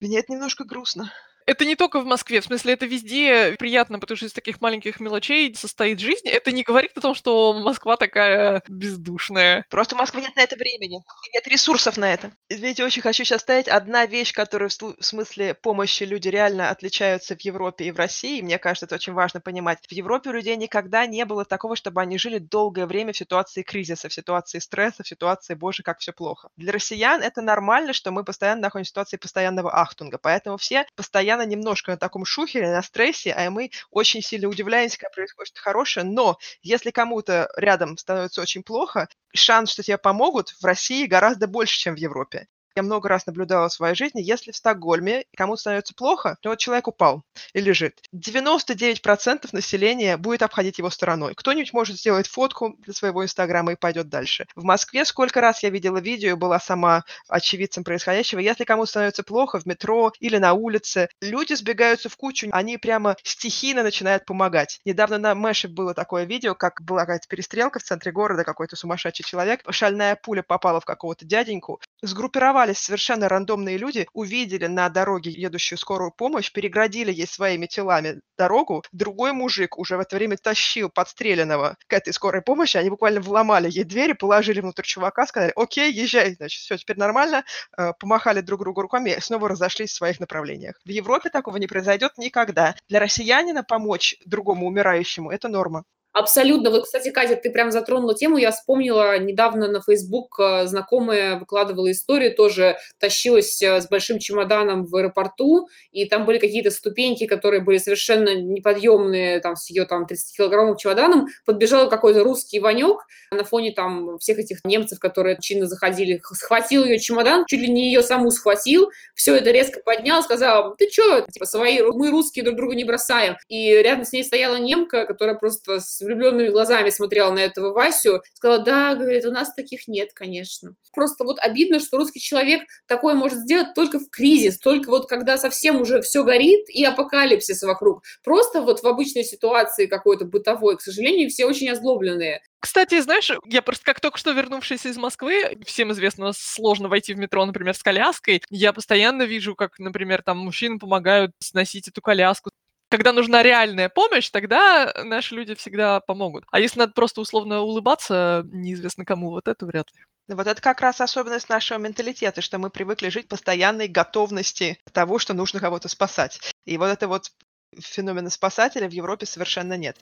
Мне 0.00 0.18
это 0.18 0.32
немножко 0.32 0.64
грустно 0.64 1.12
Это 1.50 1.64
не 1.64 1.74
только 1.74 2.00
в 2.00 2.06
Москве, 2.06 2.40
в 2.40 2.44
смысле, 2.44 2.74
это 2.74 2.86
везде 2.86 3.56
приятно, 3.58 3.98
потому 3.98 4.16
что 4.16 4.26
из 4.26 4.32
таких 4.32 4.60
маленьких 4.60 5.00
мелочей 5.00 5.52
состоит 5.56 5.98
жизнь. 5.98 6.28
Это 6.28 6.52
не 6.52 6.62
говорит 6.62 6.92
о 6.96 7.00
том, 7.00 7.12
что 7.12 7.52
Москва 7.54 7.96
такая 7.96 8.62
бездушная. 8.68 9.66
Просто 9.68 9.96
в 9.96 9.98
Москве 9.98 10.22
нет 10.22 10.36
на 10.36 10.42
это 10.42 10.54
времени, 10.54 11.02
нет 11.34 11.48
ресурсов 11.48 11.96
на 11.96 12.14
это. 12.14 12.30
Извините, 12.48 12.84
очень 12.84 13.02
хочу 13.02 13.24
сейчас 13.24 13.40
ставить 13.40 13.66
одна 13.66 14.06
вещь, 14.06 14.32
которая 14.32 14.68
в 14.68 15.04
смысле 15.04 15.54
помощи 15.54 16.04
люди 16.04 16.28
реально 16.28 16.70
отличаются 16.70 17.34
в 17.34 17.40
Европе 17.40 17.86
и 17.86 17.90
в 17.90 17.96
России. 17.96 18.42
Мне 18.42 18.58
кажется, 18.58 18.86
это 18.86 18.94
очень 18.94 19.14
важно 19.14 19.40
понимать. 19.40 19.80
В 19.88 19.92
Европе 19.92 20.30
у 20.30 20.32
людей 20.32 20.54
никогда 20.54 21.04
не 21.06 21.24
было 21.24 21.44
такого, 21.44 21.74
чтобы 21.74 22.00
они 22.00 22.16
жили 22.16 22.38
долгое 22.38 22.86
время 22.86 23.12
в 23.12 23.16
ситуации 23.16 23.62
кризиса, 23.62 24.08
в 24.08 24.14
ситуации 24.14 24.60
стресса, 24.60 25.02
в 25.02 25.08
ситуации, 25.08 25.54
боже, 25.54 25.82
как 25.82 25.98
все 25.98 26.12
плохо. 26.12 26.50
Для 26.56 26.70
россиян 26.70 27.20
это 27.22 27.42
нормально, 27.42 27.92
что 27.92 28.12
мы 28.12 28.22
постоянно 28.22 28.62
находимся 28.62 28.90
в 28.90 28.92
ситуации 28.92 29.16
постоянного 29.16 29.74
ахтунга, 29.74 30.18
поэтому 30.18 30.56
все 30.56 30.86
постоянно 30.94 31.39
немножко 31.44 31.92
на 31.92 31.96
таком 31.96 32.24
шухере, 32.24 32.70
на 32.70 32.82
стрессе, 32.82 33.32
а 33.32 33.50
мы 33.50 33.70
очень 33.90 34.22
сильно 34.22 34.48
удивляемся, 34.48 34.98
когда 34.98 35.14
происходит 35.14 35.58
хорошее, 35.58 36.06
но 36.06 36.38
если 36.62 36.90
кому-то 36.90 37.50
рядом 37.56 37.96
становится 37.96 38.42
очень 38.42 38.62
плохо, 38.62 39.08
шанс, 39.34 39.70
что 39.72 39.82
тебе 39.82 39.98
помогут 39.98 40.50
в 40.60 40.64
России 40.64 41.06
гораздо 41.06 41.46
больше, 41.46 41.78
чем 41.78 41.94
в 41.94 41.98
Европе. 41.98 42.48
Я 42.76 42.82
много 42.82 43.08
раз 43.08 43.26
наблюдала 43.26 43.68
в 43.68 43.72
своей 43.72 43.94
жизни, 43.94 44.20
если 44.22 44.52
в 44.52 44.56
Стокгольме 44.56 45.24
кому-то 45.36 45.60
становится 45.60 45.94
плохо, 45.94 46.36
то 46.40 46.50
вот 46.50 46.58
человек 46.58 46.88
упал 46.88 47.22
и 47.52 47.60
лежит. 47.60 48.00
99% 48.14 49.48
населения 49.52 50.16
будет 50.16 50.42
обходить 50.42 50.78
его 50.78 50.90
стороной. 50.90 51.34
Кто-нибудь 51.34 51.72
может 51.72 51.96
сделать 51.96 52.28
фотку 52.28 52.76
для 52.78 52.94
своего 52.94 53.24
инстаграма 53.24 53.72
и 53.72 53.76
пойдет 53.76 54.08
дальше. 54.08 54.46
В 54.54 54.64
Москве 54.64 55.04
сколько 55.04 55.40
раз 55.40 55.62
я 55.62 55.70
видела 55.70 55.98
видео, 55.98 56.36
была 56.36 56.60
сама 56.60 57.04
очевидцем 57.28 57.84
происходящего. 57.84 58.38
Если 58.38 58.64
кому-то 58.64 58.90
становится 58.90 59.22
плохо 59.22 59.58
в 59.58 59.66
метро 59.66 60.12
или 60.20 60.38
на 60.38 60.52
улице, 60.52 61.08
люди 61.20 61.54
сбегаются 61.54 62.08
в 62.08 62.16
кучу, 62.16 62.48
они 62.52 62.78
прямо 62.78 63.16
стихийно 63.22 63.82
начинают 63.82 64.24
помогать. 64.24 64.80
Недавно 64.84 65.18
на 65.18 65.34
Мэше 65.34 65.68
было 65.68 65.94
такое 65.94 66.24
видео, 66.24 66.54
как 66.54 66.82
была 66.82 67.00
какая-то 67.00 67.26
перестрелка 67.28 67.78
в 67.78 67.82
центре 67.82 68.12
города, 68.12 68.44
какой-то 68.44 68.76
сумасшедший 68.76 69.24
человек, 69.24 69.60
шальная 69.70 70.16
пуля 70.16 70.42
попала 70.42 70.80
в 70.80 70.84
какого-то 70.84 71.24
дяденьку, 71.24 71.80
сгруппировали 72.02 72.59
сформировались 72.60 72.78
совершенно 72.78 73.28
рандомные 73.28 73.78
люди, 73.78 74.06
увидели 74.12 74.66
на 74.66 74.88
дороге 74.88 75.30
едущую 75.30 75.78
скорую 75.78 76.12
помощь, 76.12 76.52
переградили 76.52 77.12
ей 77.12 77.26
своими 77.26 77.66
телами 77.66 78.20
дорогу. 78.36 78.82
Другой 78.92 79.32
мужик 79.32 79.78
уже 79.78 79.96
в 79.96 80.00
это 80.00 80.16
время 80.16 80.36
тащил 80.36 80.90
подстреленного 80.90 81.76
к 81.86 81.92
этой 81.92 82.12
скорой 82.12 82.42
помощи. 82.42 82.76
Они 82.76 82.90
буквально 82.90 83.20
вломали 83.20 83.70
ей 83.70 83.84
двери, 83.84 84.12
положили 84.12 84.60
внутрь 84.60 84.82
чувака, 84.82 85.26
сказали, 85.26 85.52
окей, 85.56 85.92
езжай, 85.92 86.34
значит, 86.34 86.60
все, 86.60 86.76
теперь 86.76 86.98
нормально. 86.98 87.44
Э, 87.78 87.92
помахали 87.98 88.40
друг 88.40 88.60
другу 88.60 88.82
руками 88.82 89.10
и 89.10 89.20
снова 89.20 89.48
разошлись 89.48 89.90
в 89.90 89.94
своих 89.94 90.20
направлениях. 90.20 90.74
В 90.84 90.90
Европе 90.90 91.30
такого 91.30 91.56
не 91.56 91.66
произойдет 91.66 92.18
никогда. 92.18 92.74
Для 92.88 93.00
россиянина 93.00 93.62
помочь 93.62 94.16
другому 94.26 94.66
умирающему– 94.66 95.30
это 95.32 95.48
норма. 95.48 95.84
Абсолютно. 96.12 96.70
Вот, 96.70 96.84
кстати, 96.84 97.10
Катя, 97.10 97.36
ты 97.36 97.50
прям 97.50 97.70
затронула 97.70 98.14
тему. 98.14 98.36
Я 98.36 98.50
вспомнила 98.50 99.16
недавно 99.18 99.68
на 99.68 99.80
Facebook 99.80 100.40
э, 100.40 100.66
знакомая 100.66 101.38
выкладывала 101.38 101.90
историю, 101.92 102.34
тоже 102.34 102.78
тащилась 102.98 103.62
э, 103.62 103.80
с 103.80 103.88
большим 103.88 104.18
чемоданом 104.18 104.86
в 104.86 104.96
аэропорту, 104.96 105.68
и 105.92 106.06
там 106.06 106.26
были 106.26 106.38
какие-то 106.38 106.72
ступеньки, 106.72 107.26
которые 107.26 107.60
были 107.60 107.78
совершенно 107.78 108.34
неподъемные, 108.34 109.38
там, 109.38 109.54
с 109.54 109.70
ее 109.70 109.84
там 109.84 110.04
30-килограммовым 110.04 110.76
чемоданом. 110.78 111.28
Подбежал 111.46 111.88
какой-то 111.88 112.24
русский 112.24 112.58
Ванек 112.58 113.06
на 113.30 113.44
фоне 113.44 113.70
там 113.72 114.18
всех 114.18 114.40
этих 114.40 114.64
немцев, 114.64 114.98
которые 114.98 115.38
чинно 115.40 115.66
заходили, 115.66 116.20
схватил 116.32 116.84
ее 116.84 116.98
чемодан, 116.98 117.44
чуть 117.46 117.60
ли 117.60 117.68
не 117.68 117.86
ее 117.86 118.02
саму 118.02 118.32
схватил, 118.32 118.90
все 119.14 119.36
это 119.36 119.52
резко 119.52 119.80
поднял, 119.84 120.22
сказал, 120.24 120.74
ты 120.76 120.90
что, 120.90 121.20
типа, 121.30 121.46
свои, 121.46 121.80
мы 121.82 122.10
русские 122.10 122.44
друг 122.44 122.56
друга 122.56 122.74
не 122.74 122.84
бросаем. 122.84 123.36
И 123.48 123.70
рядом 123.74 124.04
с 124.04 124.12
ней 124.12 124.24
стояла 124.24 124.56
немка, 124.56 125.06
которая 125.06 125.36
просто 125.36 125.78
с 125.78 126.00
влюбленными 126.10 126.48
глазами 126.48 126.90
смотрела 126.90 127.32
на 127.32 127.38
этого 127.38 127.72
Васю, 127.72 128.22
сказала, 128.34 128.62
да, 128.62 128.94
говорит, 128.94 129.24
у 129.24 129.30
нас 129.30 129.54
таких 129.54 129.86
нет, 129.86 130.10
конечно. 130.12 130.74
Просто 130.92 131.24
вот 131.24 131.38
обидно, 131.38 131.78
что 131.78 131.96
русский 131.98 132.20
человек 132.20 132.62
такое 132.86 133.14
может 133.14 133.38
сделать 133.38 133.74
только 133.74 133.98
в 133.98 134.10
кризис, 134.10 134.58
только 134.58 134.90
вот 134.90 135.08
когда 135.08 135.38
совсем 135.38 135.80
уже 135.80 136.02
все 136.02 136.24
горит 136.24 136.68
и 136.68 136.84
апокалипсис 136.84 137.62
вокруг. 137.62 138.02
Просто 138.24 138.60
вот 138.60 138.80
в 138.80 138.86
обычной 138.86 139.24
ситуации 139.24 139.86
какой-то 139.86 140.24
бытовой, 140.24 140.76
к 140.76 140.80
сожалению, 140.80 141.30
все 141.30 141.46
очень 141.46 141.70
озлобленные. 141.70 142.42
Кстати, 142.60 143.00
знаешь, 143.00 143.30
я 143.46 143.62
просто 143.62 143.84
как 143.86 144.00
только 144.00 144.18
что 144.18 144.32
вернувшись 144.32 144.84
из 144.84 144.98
Москвы, 144.98 145.58
всем 145.64 145.92
известно, 145.92 146.32
сложно 146.34 146.88
войти 146.88 147.14
в 147.14 147.18
метро, 147.18 147.44
например, 147.46 147.74
с 147.74 147.82
коляской. 147.82 148.42
Я 148.50 148.74
постоянно 148.74 149.22
вижу, 149.22 149.54
как, 149.54 149.78
например, 149.78 150.22
там 150.22 150.38
мужчины 150.38 150.78
помогают 150.78 151.32
сносить 151.38 151.88
эту 151.88 152.02
коляску 152.02 152.50
когда 152.90 153.12
нужна 153.12 153.42
реальная 153.42 153.88
помощь, 153.88 154.28
тогда 154.30 154.92
наши 155.04 155.34
люди 155.34 155.54
всегда 155.54 156.00
помогут. 156.00 156.44
А 156.50 156.58
если 156.60 156.80
надо 156.80 156.92
просто 156.92 157.20
условно 157.20 157.60
улыбаться, 157.60 158.42
неизвестно 158.52 159.04
кому, 159.04 159.30
вот 159.30 159.48
это 159.48 159.64
вряд 159.64 159.86
ли. 159.94 160.04
Вот 160.28 160.46
это 160.46 160.60
как 160.60 160.80
раз 160.80 161.00
особенность 161.00 161.48
нашего 161.48 161.78
менталитета, 161.78 162.40
что 162.40 162.58
мы 162.58 162.70
привыкли 162.70 163.08
жить 163.08 163.28
постоянной 163.28 163.88
готовности 163.88 164.78
того, 164.92 165.18
что 165.18 165.34
нужно 165.34 165.60
кого-то 165.60 165.88
спасать. 165.88 166.40
И 166.66 166.76
вот 166.78 166.86
это 166.86 167.08
вот 167.08 167.32
феномена 167.78 168.30
спасателя 168.30 168.88
в 168.88 168.92
Европе 168.92 169.26
совершенно 169.26 169.76
нет. 169.76 169.96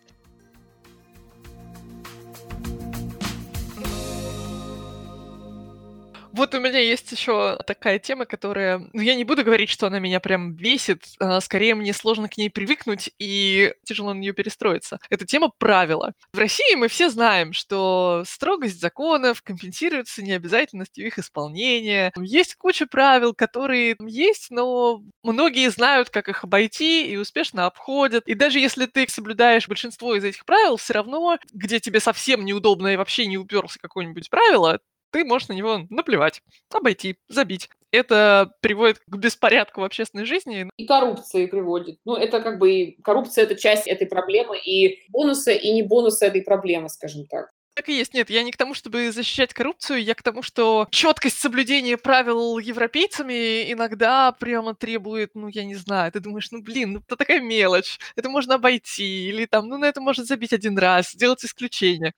Вот 6.39 6.55
у 6.55 6.61
меня 6.61 6.79
есть 6.79 7.11
еще 7.11 7.59
такая 7.67 7.99
тема, 7.99 8.25
которая... 8.25 8.79
Ну, 8.93 9.03
я 9.03 9.17
не 9.17 9.25
буду 9.25 9.43
говорить, 9.43 9.71
что 9.71 9.89
она 9.89 9.99
меня 9.99 10.21
прям 10.21 10.53
бесит, 10.55 11.03
скорее 11.41 11.75
мне 11.75 11.93
сложно 11.93 12.29
к 12.29 12.37
ней 12.37 12.49
привыкнуть 12.49 13.11
и 13.19 13.75
тяжело 13.85 14.15
на 14.15 14.19
нее 14.21 14.33
перестроиться. 14.33 15.01
Это 15.11 15.27
тема 15.27 15.51
правила. 15.59 16.13
В 16.33 16.39
России 16.39 16.77
мы 16.77 16.87
все 16.87 17.11
знаем, 17.11 17.53
что 17.53 18.23
строгость 18.25 18.81
законов 18.81 19.43
компенсируется 19.43 20.23
необязательностью 20.23 21.09
их 21.09 21.19
исполнения. 21.19 22.13
Есть 22.17 22.55
куча 22.55 22.87
правил, 22.87 23.35
которые 23.35 23.97
есть, 23.99 24.53
но 24.53 25.03
многие 25.25 25.69
знают, 25.73 26.09
как 26.11 26.29
их 26.29 26.45
обойти 26.45 27.05
и 27.11 27.17
успешно 27.17 27.67
обходят. 27.67 28.29
И 28.29 28.35
даже 28.35 28.61
если 28.61 28.87
ты 28.87 29.09
соблюдаешь 29.09 29.67
большинство 29.67 30.15
из 30.15 30.23
этих 30.23 30.45
правил, 30.45 30.77
все 30.77 30.95
равно, 30.95 31.37
где 31.53 31.81
тебе 31.81 31.99
совсем 31.99 32.45
неудобно 32.45 32.87
и 32.87 32.97
вообще 32.97 33.27
не 33.27 33.39
уперся 33.39 33.81
какое-нибудь 33.83 34.31
правило, 34.31 34.79
ты 35.11 35.25
можешь 35.25 35.49
на 35.49 35.55
него 35.55 35.87
наплевать, 35.91 36.43
обойти, 36.73 37.17
забить. 37.29 37.69
Это 37.91 38.53
приводит 38.61 38.99
к 39.07 39.17
беспорядку 39.17 39.81
в 39.81 39.85
общественной 39.85 40.27
жизни. 40.27 40.69
И 40.77 40.87
коррупции 40.87 41.47
приводит. 41.47 41.99
Ну, 42.05 42.17
это 42.17 42.43
как 42.43 42.59
бы 42.59 42.73
и 42.73 43.03
коррупция– 43.03 43.45
это 43.45 43.55
часть 43.55 43.87
этой 43.87 44.07
проблемы, 44.07 44.59
и 44.59 45.05
бонусы, 45.09 45.57
и 45.57 45.73
не 45.73 45.83
бонусы 45.83 46.27
этой 46.27 46.43
проблемы, 46.43 46.89
скажем 46.91 47.27
так. 47.27 47.51
Так 47.79 47.89
и 47.89 47.97
есть. 47.97 48.13
Нет, 48.13 48.29
я 48.29 48.43
не 48.43 48.51
к 48.51 48.57
тому, 48.57 48.75
чтобы 48.75 49.13
защищать 49.13 49.55
коррупцию, 49.55 50.03
я 50.03 50.17
к 50.17 50.23
тому, 50.25 50.43
что 50.43 50.89
четкость 50.91 51.39
соблюдения 51.39 51.97
правил 51.97 52.59
европейцами 52.59 53.73
иногда 53.73 54.33
прямо 54.33 54.75
требует, 54.75 55.31
ну, 55.35 55.47
я 55.47 55.65
не 55.65 55.77
знаю, 55.77 56.11
ты 56.11 56.19
думаешь, 56.19 56.51
ну, 56.51 56.61
блин, 56.61 56.95
ну, 56.95 56.99
это 56.99 57.15
такая 57.15 57.41
мелочь, 57.41 58.01
это 58.17 58.29
можно 58.29 58.57
обойти, 58.57 59.29
или 59.29 59.47
там, 59.47 59.69
ну, 59.69 59.79
на 59.79 59.85
это 59.85 60.01
можно 60.01 60.25
забить 60.25 60.53
один 60.53 60.77
раз, 60.77 61.11
сделать 61.13 61.45
исключение. 61.45 62.15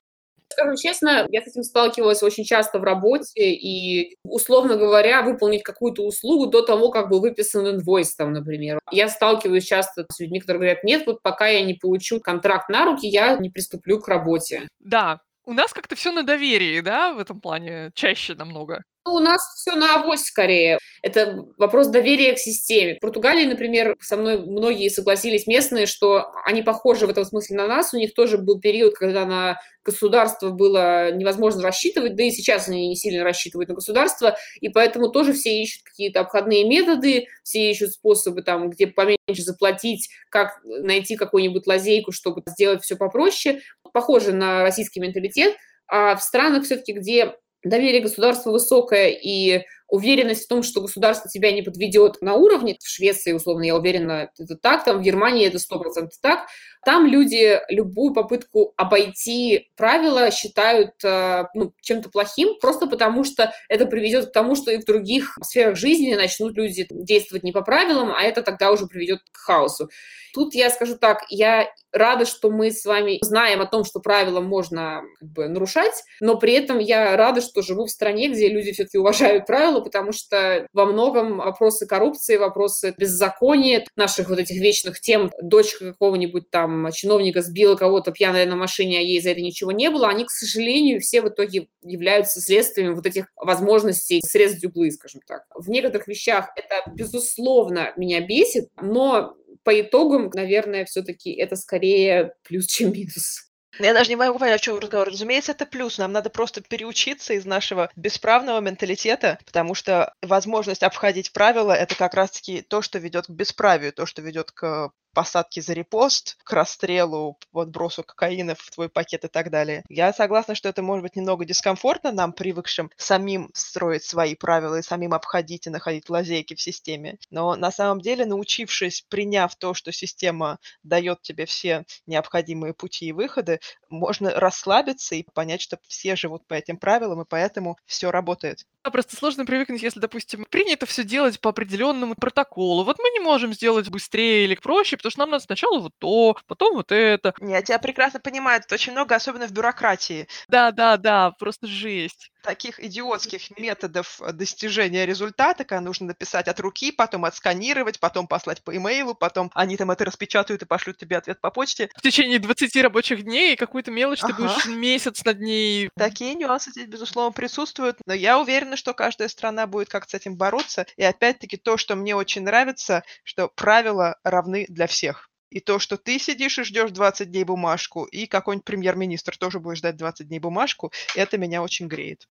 Скажу 0.60 0.76
честно, 0.76 1.26
я 1.30 1.40
с 1.40 1.46
этим 1.46 1.62
сталкивалась 1.62 2.22
очень 2.22 2.44
часто 2.44 2.78
в 2.78 2.84
работе, 2.84 3.50
и, 3.50 4.16
условно 4.24 4.76
говоря, 4.76 5.22
выполнить 5.22 5.62
какую-то 5.62 6.02
услугу 6.02 6.46
до 6.48 6.60
того, 6.60 6.90
как 6.90 7.08
был 7.08 7.20
выписан 7.20 7.66
инвойс, 7.66 8.14
там, 8.14 8.34
например. 8.34 8.78
Я 8.92 9.08
сталкиваюсь 9.08 9.64
часто 9.64 10.04
с 10.12 10.20
людьми, 10.20 10.38
которые 10.38 10.58
говорят, 10.60 10.84
нет, 10.84 11.04
вот 11.06 11.22
пока 11.22 11.46
я 11.46 11.62
не 11.64 11.74
получу 11.74 12.20
контракт 12.20 12.68
на 12.68 12.84
руки, 12.84 13.06
я 13.06 13.38
не 13.38 13.48
приступлю 13.48 14.00
к 14.00 14.08
работе. 14.08 14.68
Да, 14.80 15.20
у 15.46 15.54
нас 15.54 15.72
как-то 15.72 15.96
все 15.96 16.12
на 16.12 16.24
доверии, 16.24 16.80
да, 16.80 17.14
в 17.14 17.18
этом 17.18 17.40
плане, 17.40 17.90
чаще 17.94 18.34
намного. 18.34 18.82
У 19.10 19.18
нас 19.18 19.40
все 19.56 19.74
на 19.74 19.96
авось 19.96 20.24
скорее. 20.24 20.78
Это 21.02 21.44
вопрос 21.56 21.88
доверия 21.88 22.34
к 22.34 22.38
системе. 22.38 22.96
В 22.96 23.00
Португалии, 23.00 23.44
например, 23.44 23.96
со 24.00 24.16
мной 24.16 24.38
многие 24.38 24.88
согласились 24.88 25.46
местные, 25.46 25.86
что 25.86 26.30
они 26.44 26.62
похожи 26.62 27.06
в 27.06 27.10
этом 27.10 27.24
смысле 27.24 27.56
на 27.56 27.66
нас. 27.66 27.94
У 27.94 27.96
них 27.96 28.14
тоже 28.14 28.38
был 28.38 28.60
период, 28.60 28.94
когда 28.94 29.24
на 29.24 29.58
государство 29.84 30.50
было 30.50 31.10
невозможно 31.12 31.62
рассчитывать, 31.62 32.14
да 32.16 32.22
и 32.24 32.30
сейчас 32.30 32.68
они 32.68 32.88
не 32.88 32.96
сильно 32.96 33.24
рассчитывают 33.24 33.68
на 33.68 33.74
государство, 33.74 34.36
и 34.60 34.68
поэтому 34.68 35.10
тоже 35.10 35.32
все 35.32 35.62
ищут 35.62 35.82
какие-то 35.84 36.20
обходные 36.20 36.64
методы, 36.64 37.26
все 37.42 37.70
ищут 37.70 37.92
способы, 37.92 38.42
там, 38.42 38.70
где 38.70 38.86
поменьше 38.86 39.42
заплатить, 39.42 40.10
как 40.28 40.60
найти 40.64 41.16
какую-нибудь 41.16 41.66
лазейку, 41.66 42.12
чтобы 42.12 42.42
сделать 42.46 42.82
все 42.82 42.96
попроще. 42.96 43.62
Похоже 43.92 44.32
на 44.32 44.62
российский 44.62 45.00
менталитет. 45.00 45.56
А 45.88 46.14
в 46.14 46.22
странах 46.22 46.64
все-таки, 46.64 46.92
где 46.92 47.34
доверие 47.64 48.00
государства 48.02 48.50
высокое 48.50 49.08
и 49.10 49.64
уверенность 49.90 50.44
в 50.44 50.48
том, 50.48 50.62
что 50.62 50.80
государство 50.80 51.28
тебя 51.28 51.52
не 51.52 51.62
подведет 51.62 52.22
на 52.22 52.34
уровне, 52.34 52.76
в 52.82 52.88
Швеции, 52.88 53.32
условно, 53.32 53.64
я 53.64 53.76
уверена, 53.76 54.30
это 54.38 54.56
так, 54.56 54.84
там 54.84 54.98
в 54.98 55.02
Германии 55.02 55.46
это 55.46 55.58
100% 55.58 56.08
так, 56.22 56.46
там 56.84 57.06
люди 57.06 57.60
любую 57.68 58.14
попытку 58.14 58.72
обойти 58.76 59.68
правила 59.76 60.30
считают 60.30 60.92
э, 61.04 61.44
ну, 61.54 61.72
чем-то 61.82 62.08
плохим, 62.08 62.58
просто 62.60 62.86
потому 62.86 63.24
что 63.24 63.52
это 63.68 63.86
приведет 63.86 64.30
к 64.30 64.32
тому, 64.32 64.54
что 64.54 64.70
и 64.70 64.78
в 64.78 64.86
других 64.86 65.36
сферах 65.42 65.76
жизни 65.76 66.14
начнут 66.14 66.56
люди 66.56 66.86
действовать 66.90 67.42
не 67.42 67.52
по 67.52 67.62
правилам, 67.62 68.12
а 68.16 68.22
это 68.22 68.42
тогда 68.42 68.70
уже 68.70 68.86
приведет 68.86 69.20
к 69.32 69.36
хаосу. 69.36 69.90
Тут 70.32 70.54
я 70.54 70.70
скажу 70.70 70.96
так, 70.96 71.24
я 71.28 71.68
рада, 71.92 72.24
что 72.24 72.50
мы 72.50 72.70
с 72.70 72.84
вами 72.84 73.18
знаем 73.22 73.60
о 73.60 73.66
том, 73.66 73.84
что 73.84 74.00
правила 74.00 74.40
можно 74.40 75.02
как 75.18 75.28
бы, 75.28 75.48
нарушать, 75.48 76.04
но 76.20 76.38
при 76.38 76.52
этом 76.52 76.78
я 76.78 77.16
рада, 77.16 77.40
что 77.40 77.62
живу 77.62 77.86
в 77.86 77.90
стране, 77.90 78.28
где 78.28 78.48
люди 78.48 78.72
все-таки 78.72 78.98
уважают 78.98 79.46
правила, 79.46 79.79
потому 79.82 80.12
что 80.12 80.66
во 80.72 80.86
многом 80.86 81.38
вопросы 81.38 81.86
коррупции, 81.86 82.36
вопросы 82.36 82.94
беззакония, 82.96 83.84
наших 83.96 84.28
вот 84.28 84.38
этих 84.38 84.60
вечных 84.60 85.00
тем, 85.00 85.30
дочка 85.42 85.92
какого-нибудь 85.92 86.50
там 86.50 86.90
чиновника 86.92 87.42
сбила 87.42 87.76
кого-то 87.76 88.12
пьяная 88.12 88.46
на 88.46 88.56
машине, 88.56 88.98
а 88.98 89.02
ей 89.02 89.20
за 89.20 89.30
это 89.30 89.40
ничего 89.40 89.72
не 89.72 89.90
было, 89.90 90.08
они, 90.08 90.24
к 90.24 90.30
сожалению, 90.30 91.00
все 91.00 91.22
в 91.22 91.28
итоге 91.28 91.68
являются 91.82 92.40
следствием 92.40 92.94
вот 92.94 93.06
этих 93.06 93.26
возможностей 93.36 94.20
срезать 94.24 94.64
углы, 94.64 94.90
скажем 94.90 95.20
так. 95.26 95.44
В 95.54 95.68
некоторых 95.68 96.08
вещах 96.08 96.50
это, 96.56 96.90
безусловно, 96.94 97.92
меня 97.96 98.20
бесит, 98.20 98.68
но 98.80 99.36
по 99.62 99.78
итогам, 99.80 100.30
наверное, 100.34 100.84
все-таки 100.84 101.32
это 101.32 101.56
скорее 101.56 102.34
плюс, 102.42 102.66
чем 102.66 102.92
минус. 102.92 103.49
Я 103.80 103.94
даже 103.94 104.10
не 104.10 104.16
могу 104.16 104.38
понять, 104.38 104.60
о 104.60 104.64
чем 104.64 104.78
разговор. 104.78 105.08
Разумеется, 105.08 105.52
это 105.52 105.66
плюс. 105.66 105.98
Нам 105.98 106.12
надо 106.12 106.30
просто 106.30 106.60
переучиться 106.60 107.32
из 107.34 107.44
нашего 107.44 107.90
бесправного 107.96 108.60
менталитета, 108.60 109.38
потому 109.46 109.74
что 109.74 110.14
возможность 110.22 110.82
обходить 110.82 111.32
правила– 111.32 111.72
это 111.80 111.94
как 111.94 112.14
раз-таки 112.14 112.62
то, 112.62 112.82
что 112.82 112.98
ведет 112.98 113.26
к 113.26 113.30
бесправию, 113.30 113.92
то, 113.92 114.06
что 114.06 114.22
ведет 114.22 114.50
к 114.52 114.90
посадки 115.12 115.60
за 115.60 115.72
репост, 115.72 116.36
к 116.44 116.52
расстрелу, 116.52 117.38
подбросу 117.52 118.02
кокаина 118.02 118.54
в 118.54 118.70
твой 118.70 118.88
пакет 118.88 119.24
и 119.24 119.28
так 119.28 119.50
далее. 119.50 119.84
Я 119.88 120.12
согласна, 120.12 120.54
что 120.54 120.68
это 120.68 120.82
может 120.82 121.02
быть 121.02 121.16
немного 121.16 121.44
дискомфортно 121.44 122.12
нам, 122.12 122.32
привыкшим 122.32 122.90
самим 122.96 123.50
строить 123.54 124.04
свои 124.04 124.34
правила 124.34 124.76
и 124.76 124.82
самим 124.82 125.14
обходить 125.14 125.66
и 125.66 125.70
находить 125.70 126.08
лазейки 126.08 126.54
в 126.54 126.60
системе. 126.60 127.18
Но 127.30 127.56
на 127.56 127.70
самом 127.70 128.00
деле, 128.00 128.24
научившись, 128.24 129.04
приняв 129.08 129.54
то, 129.56 129.74
что 129.74 129.92
система 129.92 130.58
дает 130.82 131.22
тебе 131.22 131.46
все 131.46 131.84
необходимые 132.06 132.74
пути 132.74 133.06
и 133.06 133.12
выходы, 133.12 133.60
можно 133.88 134.30
расслабиться 134.30 135.14
и 135.14 135.24
понять, 135.34 135.60
что 135.60 135.78
все 135.88 136.16
живут 136.16 136.46
по 136.46 136.54
этим 136.54 136.76
правилам, 136.76 137.22
и 137.22 137.26
поэтому 137.28 137.76
все 137.86 138.10
работает. 138.10 138.64
А 138.82 138.90
просто 138.90 139.14
сложно 139.14 139.44
привыкнуть, 139.44 139.82
если, 139.82 140.00
допустим, 140.00 140.46
принято 140.48 140.86
все 140.86 141.04
делать 141.04 141.38
по 141.40 141.50
определенному 141.50 142.14
протоколу. 142.14 142.84
Вот 142.84 142.98
мы 142.98 143.10
не 143.10 143.20
можем 143.20 143.52
сделать 143.52 143.90
быстрее 143.90 144.44
или 144.44 144.54
проще, 144.54 144.96
потому 145.02 145.10
что 145.10 145.20
нам 145.20 145.30
надо 145.30 145.44
сначала 145.44 145.78
вот 145.80 145.92
то, 145.98 146.36
потом 146.46 146.74
вот 146.74 146.92
это. 146.92 147.34
Я 147.40 147.62
тебя 147.62 147.78
прекрасно 147.78 148.20
понимаю, 148.20 148.60
это 148.60 148.74
очень 148.74 148.92
много, 148.92 149.14
особенно 149.14 149.46
в 149.46 149.52
бюрократии. 149.52 150.28
Да, 150.48 150.70
да, 150.70 150.96
да, 150.96 151.30
просто 151.32 151.66
жесть 151.66 152.30
таких 152.42 152.80
идиотских 152.80 153.56
методов 153.58 154.20
э, 154.20 154.32
достижения 154.32 155.06
результата, 155.06 155.64
когда 155.64 155.80
нужно 155.80 156.08
написать 156.08 156.48
от 156.48 156.60
руки, 156.60 156.92
потом 156.92 157.24
отсканировать, 157.24 158.00
потом 158.00 158.26
послать 158.26 158.62
по 158.62 158.76
имейлу, 158.76 159.14
потом 159.14 159.50
они 159.54 159.76
там 159.76 159.90
это 159.90 160.04
распечатают 160.04 160.62
и 160.62 160.66
пошлют 160.66 160.98
тебе 160.98 161.16
ответ 161.16 161.40
по 161.40 161.50
почте. 161.50 161.90
В 161.96 162.02
течение 162.02 162.38
20 162.38 162.76
рабочих 162.76 163.22
дней 163.22 163.56
какую-то 163.56 163.90
мелочь 163.90 164.22
ага. 164.22 164.34
ты 164.34 164.42
будешь 164.42 164.66
месяц 164.66 165.24
над 165.24 165.40
ней. 165.40 165.90
Такие 165.96 166.34
нюансы 166.34 166.70
здесь, 166.70 166.86
безусловно, 166.86 167.32
присутствуют, 167.32 167.98
но 168.06 168.14
я 168.14 168.38
уверена, 168.38 168.76
что 168.76 168.94
каждая 168.94 169.28
страна 169.28 169.66
будет 169.66 169.88
как 169.88 170.08
с 170.08 170.14
этим 170.14 170.36
бороться. 170.36 170.86
И 170.96 171.02
опять-таки 171.02 171.56
то, 171.56 171.76
что 171.76 171.96
мне 171.96 172.14
очень 172.14 172.42
нравится, 172.42 173.04
что 173.24 173.48
правила 173.48 174.16
равны 174.24 174.66
для 174.68 174.86
всех. 174.86 175.29
И 175.50 175.60
то, 175.60 175.78
что 175.78 175.96
ты 175.96 176.18
сидишь 176.18 176.58
и 176.58 176.64
ждешь 176.64 176.92
20 176.92 177.30
дней 177.30 177.44
бумажку, 177.44 178.04
и 178.04 178.26
какой-нибудь 178.26 178.64
премьер-министр 178.64 179.36
тоже 179.36 179.58
будет 179.58 179.78
ждать 179.78 179.96
20 179.96 180.28
дней 180.28 180.38
бумажку, 180.38 180.92
это 181.14 181.38
меня 181.38 181.62
очень 181.62 181.88
греет. 181.88 182.28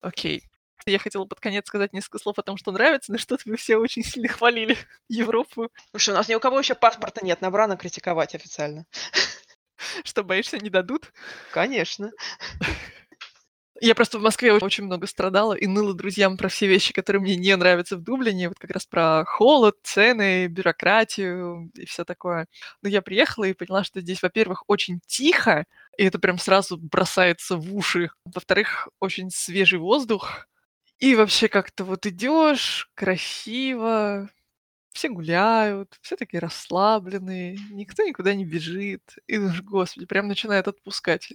Окей. 0.00 0.42
Я 0.86 0.98
хотела 0.98 1.26
под 1.26 1.40
конец 1.40 1.66
сказать 1.66 1.92
несколько 1.92 2.18
слов 2.18 2.38
о 2.38 2.42
том, 2.42 2.56
что 2.56 2.72
нравится, 2.72 3.12
но 3.12 3.18
что-то 3.18 3.42
вы 3.46 3.56
все 3.56 3.76
очень 3.76 4.02
сильно 4.02 4.28
хвалили 4.28 4.76
Европу. 5.08 5.70
Слушай, 5.90 6.10
у 6.10 6.14
нас 6.14 6.28
ни 6.28 6.34
у 6.34 6.40
кого 6.40 6.58
еще 6.58 6.74
паспорта 6.74 7.24
нет, 7.24 7.40
набрано 7.40 7.76
критиковать 7.76 8.34
официально. 8.34 8.86
Что, 10.04 10.24
боишься, 10.24 10.58
не 10.58 10.70
дадут? 10.70 11.12
Конечно. 11.52 12.10
Я 13.82 13.94
просто 13.94 14.18
в 14.18 14.22
Москве 14.22 14.52
очень 14.52 14.84
много 14.84 15.06
страдала 15.06 15.54
и 15.54 15.66
ныла 15.66 15.94
друзьям 15.94 16.36
про 16.36 16.48
все 16.50 16.66
вещи, 16.66 16.92
которые 16.92 17.22
мне 17.22 17.36
не 17.36 17.56
нравятся 17.56 17.96
в 17.96 18.02
Дублине, 18.02 18.48
вот 18.48 18.58
как 18.58 18.70
раз 18.72 18.84
про 18.84 19.24
холод, 19.26 19.76
цены, 19.82 20.48
бюрократию 20.48 21.70
и 21.74 21.86
все 21.86 22.04
такое. 22.04 22.46
Но 22.82 22.90
я 22.90 23.00
приехала 23.00 23.44
и 23.44 23.54
поняла, 23.54 23.82
что 23.82 24.02
здесь, 24.02 24.22
во-первых, 24.22 24.64
очень 24.66 25.00
тихо, 25.06 25.64
и 25.96 26.04
это 26.04 26.18
прям 26.18 26.38
сразу 26.38 26.76
бросается 26.76 27.56
в 27.56 27.74
уши. 27.74 28.10
Во-вторых, 28.26 28.88
очень 29.00 29.30
свежий 29.30 29.78
воздух. 29.78 30.46
И 30.98 31.14
вообще 31.16 31.48
как-то 31.48 31.84
вот 31.84 32.04
идешь 32.06 32.90
красиво, 32.94 34.28
все 34.92 35.08
гуляют, 35.10 35.98
все 36.02 36.16
такие 36.16 36.40
расслабленные, 36.40 37.58
никто 37.70 38.02
никуда 38.04 38.34
не 38.34 38.44
бежит. 38.44 39.02
И 39.26 39.36
думаешь, 39.38 39.62
господи, 39.62 40.06
прям 40.06 40.28
начинает 40.28 40.68
отпускать. 40.68 41.32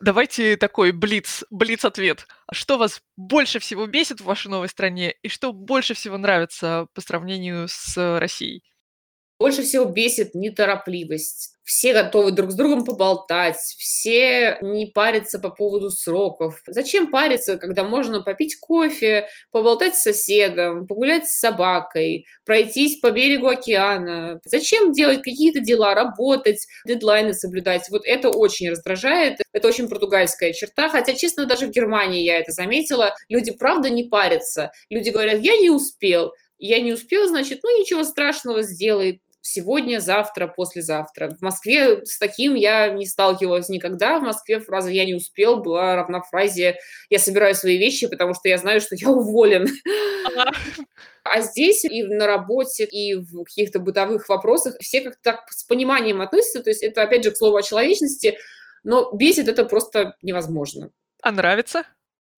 Давайте 0.00 0.56
такой 0.56 0.92
блиц, 0.92 1.44
блиц-ответ. 1.50 2.26
Что 2.52 2.76
вас 2.76 3.02
больше 3.16 3.58
всего 3.58 3.86
бесит 3.86 4.20
в 4.20 4.24
вашей 4.24 4.48
новой 4.48 4.68
стране 4.68 5.14
и 5.22 5.28
что 5.28 5.52
больше 5.52 5.94
всего 5.94 6.18
нравится 6.18 6.86
по 6.94 7.00
сравнению 7.00 7.66
с 7.68 8.18
Россией? 8.18 8.62
Больше 9.38 9.62
всего 9.62 9.84
бесит 9.84 10.34
неторопливость. 10.34 11.52
Все 11.62 11.92
готовы 11.92 12.30
друг 12.30 12.52
с 12.52 12.54
другом 12.54 12.84
поболтать, 12.84 13.56
все 13.56 14.56
не 14.62 14.86
парятся 14.86 15.40
по 15.40 15.50
поводу 15.50 15.90
сроков. 15.90 16.62
Зачем 16.66 17.10
париться, 17.10 17.58
когда 17.58 17.82
можно 17.82 18.22
попить 18.22 18.56
кофе, 18.60 19.28
поболтать 19.50 19.96
с 19.96 20.02
соседом, 20.02 20.86
погулять 20.86 21.28
с 21.28 21.40
собакой, 21.40 22.24
пройтись 22.44 23.00
по 23.00 23.10
берегу 23.10 23.48
океана? 23.48 24.40
Зачем 24.44 24.92
делать 24.92 25.22
какие-то 25.22 25.58
дела, 25.58 25.94
работать, 25.94 26.64
дедлайны 26.86 27.34
соблюдать? 27.34 27.90
Вот 27.90 28.02
это 28.06 28.30
очень 28.30 28.70
раздражает. 28.70 29.40
Это 29.52 29.68
очень 29.68 29.88
португальская 29.88 30.52
черта. 30.52 30.88
Хотя, 30.88 31.14
честно, 31.14 31.46
даже 31.46 31.66
в 31.66 31.72
Германии 31.72 32.22
я 32.22 32.38
это 32.38 32.52
заметила. 32.52 33.14
Люди 33.28 33.50
правда 33.50 33.90
не 33.90 34.04
парятся. 34.04 34.70
Люди 34.88 35.10
говорят, 35.10 35.40
я 35.40 35.56
не 35.56 35.70
успел. 35.70 36.32
Я 36.58 36.80
не 36.80 36.92
успел, 36.92 37.28
значит, 37.28 37.60
ну 37.62 37.78
ничего 37.78 38.02
страшного, 38.02 38.62
сделай 38.62 39.20
сегодня, 39.46 40.00
завтра, 40.00 40.48
послезавтра. 40.48 41.30
В 41.38 41.42
Москве 41.42 42.04
с 42.04 42.18
таким 42.18 42.54
я 42.54 42.88
не 42.88 43.06
сталкивалась 43.06 43.68
никогда. 43.68 44.18
В 44.18 44.22
Москве 44.22 44.60
фраза 44.60 44.90
«я 44.90 45.04
не 45.04 45.14
успел» 45.14 45.62
была 45.62 45.94
равна 45.94 46.20
фразе 46.20 46.78
«я 47.10 47.18
собираю 47.18 47.54
свои 47.54 47.78
вещи, 47.78 48.08
потому 48.08 48.34
что 48.34 48.48
я 48.48 48.58
знаю, 48.58 48.80
что 48.80 48.96
я 48.96 49.08
уволен». 49.08 49.66
А 51.22 51.40
здесь 51.40 51.84
и 51.84 52.02
на 52.04 52.26
работе, 52.26 52.84
и 52.84 53.14
в 53.14 53.44
каких-то 53.44 53.80
бытовых 53.80 54.28
вопросах 54.28 54.76
все 54.80 55.00
как-то 55.00 55.18
так 55.22 55.50
с 55.50 55.64
пониманием 55.64 56.20
относятся. 56.20 56.62
То 56.62 56.70
есть 56.70 56.82
это, 56.82 57.02
опять 57.02 57.24
же, 57.24 57.30
к 57.30 57.36
слову 57.36 57.56
о 57.56 57.62
человечности, 57.62 58.38
но 58.84 59.10
бесит 59.12 59.48
это 59.48 59.64
просто 59.64 60.16
невозможно. 60.22 60.90
А 61.22 61.32
нравится? 61.32 61.84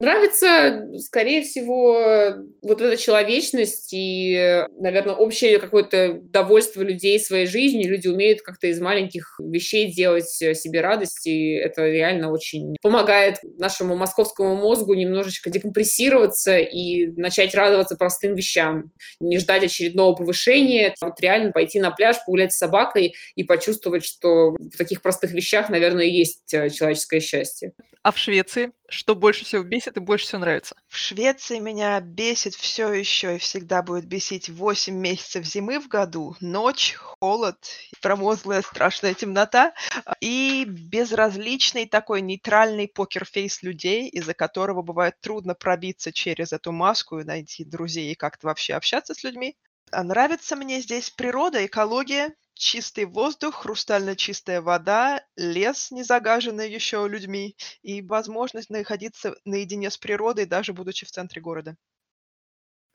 Нравится, 0.01 0.87
скорее 0.99 1.43
всего, 1.43 2.37
вот 2.63 2.81
эта 2.81 2.97
человечность 2.97 3.93
и, 3.93 4.65
наверное, 4.79 5.17
общее 5.17 5.59
какое-то 5.59 6.21
довольство 6.23 6.83
людей 6.83 7.19
своей 7.19 7.47
жизнью. 7.47 7.91
Люди 7.91 8.07
умеют 8.07 8.43
как-то 8.43 8.69
из 8.69 8.81
маленьких 8.81 9.41
вещей 9.41 9.93
делать 9.93 10.29
себе 10.29 10.83
радость, 10.83 11.27
и 11.27 11.55
это 11.55 11.85
реально 11.85 12.31
очень 12.31 12.77
помогает 12.81 13.39
нашему 13.59 13.97
московскому 13.97 14.55
мозгу 14.55 14.95
немножечко 14.95 15.51
декомпрессироваться 15.51 16.59
и 16.59 17.09
начать 17.17 17.57
радоваться 17.57 17.97
простым 17.97 18.37
вещам. 18.37 18.93
Не 19.19 19.39
ждать 19.39 19.65
очередного 19.65 20.15
повышения, 20.15 20.95
вот 21.01 21.21
реально 21.21 21.51
пойти 21.51 21.81
на 21.81 21.91
пляж, 21.91 22.19
погулять 22.25 22.53
с 22.53 22.59
собакой 22.59 23.15
и 23.35 23.43
почувствовать, 23.43 24.05
что 24.05 24.51
в 24.53 24.77
таких 24.79 25.03
простых 25.03 25.33
вещах, 25.33 25.71
наверное, 25.71 26.05
есть 26.05 26.55
э, 26.55 26.71
человеческое 26.71 27.19
счастье. 27.19 27.73
А 28.05 28.13
в 28.13 28.19
Швеции 28.19 28.71
что 28.89 29.15
больше 29.15 29.45
всего 29.45 29.63
бесит 29.63 29.97
и 29.97 30.01
больше 30.01 30.27
всего 30.27 30.41
нравится? 30.41 30.77
В 30.89 30.97
Швеции 30.97 31.59
меня 31.59 32.01
бесит 32.01 32.55
все 32.55 32.93
еще 32.93 33.37
и 33.37 33.39
всегда 33.39 33.83
будет 33.83 34.07
бесить 34.07 34.49
8 34.49 34.95
месяцев 34.95 35.45
зимы 35.45 35.81
в 35.81 35.89
году, 35.89 36.35
ночь, 36.41 36.95
холод, 36.95 37.59
промозглая 38.01 38.63
страшная 38.63 39.15
темнота 39.15 39.75
и 40.21 40.65
безразличный 40.67 41.87
такой 41.87 42.23
нейтральный 42.23 42.89
покерфейс 42.89 43.63
людей, 43.63 44.09
из-за 44.09 44.35
которого 44.35 44.83
бывает 44.83 45.15
трудно 45.21 45.55
пробиться 45.55 46.13
через 46.13 46.53
эту 46.53 46.73
маску 46.73 47.19
и 47.19 47.25
найти 47.25 47.65
друзей 47.65 48.13
и 48.13 48.17
как-то 48.17 48.47
вообще 48.47 48.75
общаться 48.75 49.15
с 49.15 49.23
людьми. 49.23 49.57
А 49.91 50.03
нравится 50.03 50.57
мне 50.57 50.81
здесь 50.81 51.11
природа, 51.11 51.65
экология, 51.65 52.35
чистый 52.59 53.07
воздух, 53.07 53.63
хрустально 53.63 54.17
чистая 54.17 54.61
вода, 54.61 55.25
лес, 55.37 55.91
не 55.91 56.03
загаженный 56.03 56.71
еще 56.71 57.07
людьми, 57.09 57.57
и 57.83 58.03
возможность 58.03 58.71
находиться 58.71 59.35
наедине 59.45 59.91
с 59.91 59.97
природой, 59.97 60.45
даже 60.47 60.73
будучи 60.75 61.07
в 61.07 61.11
центре 61.11 61.41
города. 61.41 61.77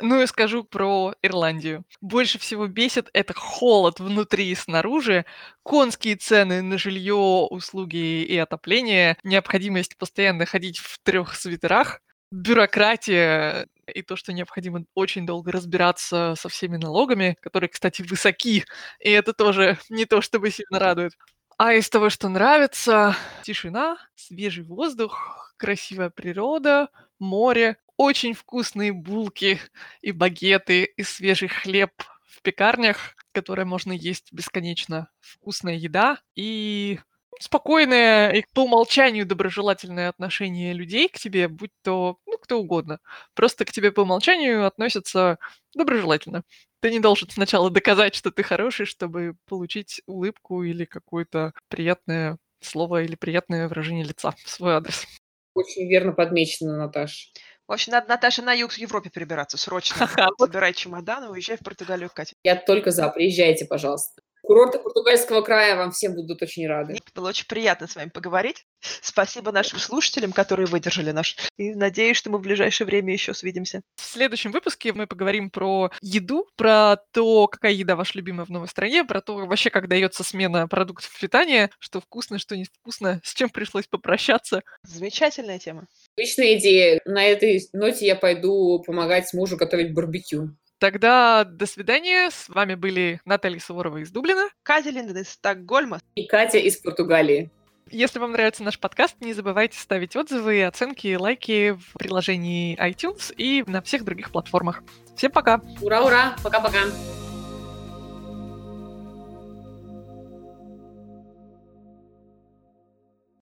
Ну 0.01 0.21
и 0.21 0.27
скажу 0.27 0.63
про 0.63 1.13
Ирландию. 1.21 1.85
Больше 2.01 2.39
всего 2.39 2.67
бесит 2.67 3.09
это 3.13 3.33
холод 3.33 3.99
внутри 3.99 4.49
и 4.49 4.55
снаружи, 4.55 5.25
конские 5.63 6.15
цены 6.15 6.61
на 6.61 6.77
жилье, 6.77 7.15
услуги 7.15 8.23
и 8.23 8.37
отопление, 8.37 9.17
необходимость 9.23 9.97
постоянно 9.97 10.45
ходить 10.45 10.79
в 10.79 10.99
трех 11.03 11.35
свитерах, 11.35 12.01
бюрократия 12.31 13.67
и 13.87 14.01
то, 14.01 14.15
что 14.15 14.33
необходимо 14.33 14.85
очень 14.95 15.25
долго 15.25 15.51
разбираться 15.51 16.35
со 16.37 16.49
всеми 16.49 16.77
налогами, 16.77 17.37
которые, 17.41 17.69
кстати, 17.69 18.01
высоки, 18.01 18.65
и 18.99 19.09
это 19.09 19.33
тоже 19.33 19.77
не 19.89 20.05
то, 20.05 20.21
чтобы 20.21 20.51
сильно 20.51 20.79
радует. 20.79 21.13
А 21.57 21.73
из 21.73 21.89
того, 21.89 22.09
что 22.09 22.29
нравится, 22.29 23.15
тишина, 23.43 23.97
свежий 24.15 24.63
воздух, 24.63 25.53
красивая 25.57 26.09
природа, 26.09 26.89
море, 27.19 27.77
очень 27.97 28.33
вкусные 28.33 28.91
булки 28.91 29.59
и 30.01 30.11
багеты, 30.11 30.83
и 30.83 31.03
свежий 31.03 31.47
хлеб 31.47 31.91
в 32.27 32.41
пекарнях, 32.41 33.15
которые 33.31 33.65
можно 33.65 33.91
есть 33.91 34.33
бесконечно. 34.33 35.09
Вкусная 35.19 35.75
еда 35.75 36.19
и 36.35 36.99
спокойное 37.39 38.31
и 38.31 38.45
по 38.53 38.61
умолчанию 38.61 39.25
доброжелательное 39.25 40.09
отношение 40.09 40.73
людей 40.73 41.07
к 41.07 41.17
тебе, 41.17 41.47
будь 41.47 41.71
то 41.83 42.17
ну, 42.25 42.37
кто 42.37 42.59
угодно. 42.59 42.99
Просто 43.33 43.65
к 43.65 43.71
тебе 43.71 43.91
по 43.91 44.01
умолчанию 44.01 44.65
относятся 44.65 45.37
доброжелательно. 45.75 46.43
Ты 46.81 46.91
не 46.91 46.99
должен 46.99 47.29
сначала 47.29 47.69
доказать, 47.69 48.15
что 48.15 48.31
ты 48.31 48.43
хороший, 48.43 48.85
чтобы 48.85 49.35
получить 49.47 50.01
улыбку 50.05 50.63
или 50.63 50.85
какое-то 50.85 51.53
приятное 51.69 52.37
слово 52.61 53.03
или 53.03 53.15
приятное 53.15 53.67
выражение 53.67 54.03
лица 54.03 54.33
в 54.43 54.49
свой 54.49 54.73
адрес. 54.73 55.05
Очень 55.53 55.87
верно 55.87 56.13
подмечено, 56.13 56.77
Наташ. 56.77 57.31
В 57.67 57.71
общем, 57.71 57.93
надо, 57.93 58.09
Наташа, 58.09 58.41
на 58.41 58.53
юг 58.53 58.71
в 58.71 58.77
Европе 58.77 59.09
перебираться 59.09 59.57
срочно. 59.57 60.09
Забирай 60.39 60.73
чемодан 60.73 61.25
и 61.25 61.27
уезжай 61.27 61.57
в 61.57 61.61
Португалию, 61.61 62.09
Катя. 62.13 62.35
Я 62.43 62.55
только 62.55 62.91
за. 62.91 63.07
Приезжайте, 63.09 63.65
пожалуйста. 63.65 64.21
Курорты 64.43 64.77
Португальского 64.77 65.41
края 65.41 65.77
вам 65.77 65.91
всем 65.91 66.15
будут 66.15 66.41
очень 66.41 66.67
рады. 66.67 66.97
Было 67.15 67.29
очень 67.29 67.47
приятно 67.47 67.87
с 67.87 67.95
вами 67.95 68.09
поговорить. 68.09 68.65
Спасибо 69.01 69.53
нашим 69.53 69.79
слушателям, 69.79 70.33
которые 70.33 70.67
выдержали 70.67 71.11
наш. 71.11 71.37
И 71.57 71.73
надеюсь, 71.73 72.17
что 72.17 72.29
мы 72.29 72.39
в 72.39 72.41
ближайшее 72.41 72.85
время 72.85 73.13
еще 73.13 73.33
свидимся. 73.33 73.81
В 73.95 74.03
следующем 74.03 74.51
выпуске 74.51 74.91
мы 74.91 75.07
поговорим 75.07 75.49
про 75.49 75.91
еду, 76.01 76.45
про 76.57 76.97
то, 77.13 77.47
какая 77.47 77.71
еда 77.71 77.95
ваша 77.95 78.17
любимая 78.17 78.45
в 78.45 78.49
новой 78.49 78.67
стране, 78.67 79.05
про 79.05 79.21
то 79.21 79.35
вообще, 79.35 79.69
как 79.69 79.87
дается 79.87 80.25
смена 80.25 80.67
продуктов 80.67 81.17
питания, 81.17 81.69
что 81.79 82.01
вкусно, 82.01 82.37
что 82.37 82.57
невкусно, 82.57 83.21
с 83.23 83.33
чем 83.33 83.49
пришлось 83.49 83.87
попрощаться. 83.87 84.61
Замечательная 84.83 85.57
тема. 85.57 85.87
Отличная 86.17 86.55
идея. 86.57 86.99
На 87.05 87.23
этой 87.23 87.61
ноте 87.71 88.05
я 88.05 88.17
пойду 88.17 88.83
помогать 88.85 89.33
мужу 89.33 89.55
готовить 89.55 89.93
барбекю. 89.93 90.49
Тогда 90.83 91.45
до 91.45 91.65
свидания. 91.65 92.29
С 92.29 92.49
вами 92.49 92.75
были 92.75 93.21
Наталья 93.23 93.57
Суворова 93.61 93.99
из 93.99 94.11
Дублина. 94.11 94.49
Катя 94.63 94.89
Линден 94.89 95.15
из 95.15 95.29
Стокгольма. 95.29 96.01
И 96.15 96.27
Катя 96.27 96.57
из 96.57 96.75
Португалии. 96.75 97.49
Если 97.89 98.19
вам 98.19 98.33
нравится 98.33 98.63
наш 98.63 98.77
подкаст, 98.77 99.15
не 99.21 99.31
забывайте 99.31 99.79
ставить 99.79 100.17
отзывы, 100.17 100.61
оценки, 100.65 101.15
лайки 101.15 101.71
в 101.71 101.97
приложении 101.97 102.77
iTunes 102.85 103.33
и 103.33 103.63
на 103.65 103.81
всех 103.81 104.03
других 104.03 104.29
платформах. 104.31 104.83
Всем 105.15 105.31
пока! 105.31 105.61
Ура-ура! 105.79 106.35
Пока-пока! 106.43 106.79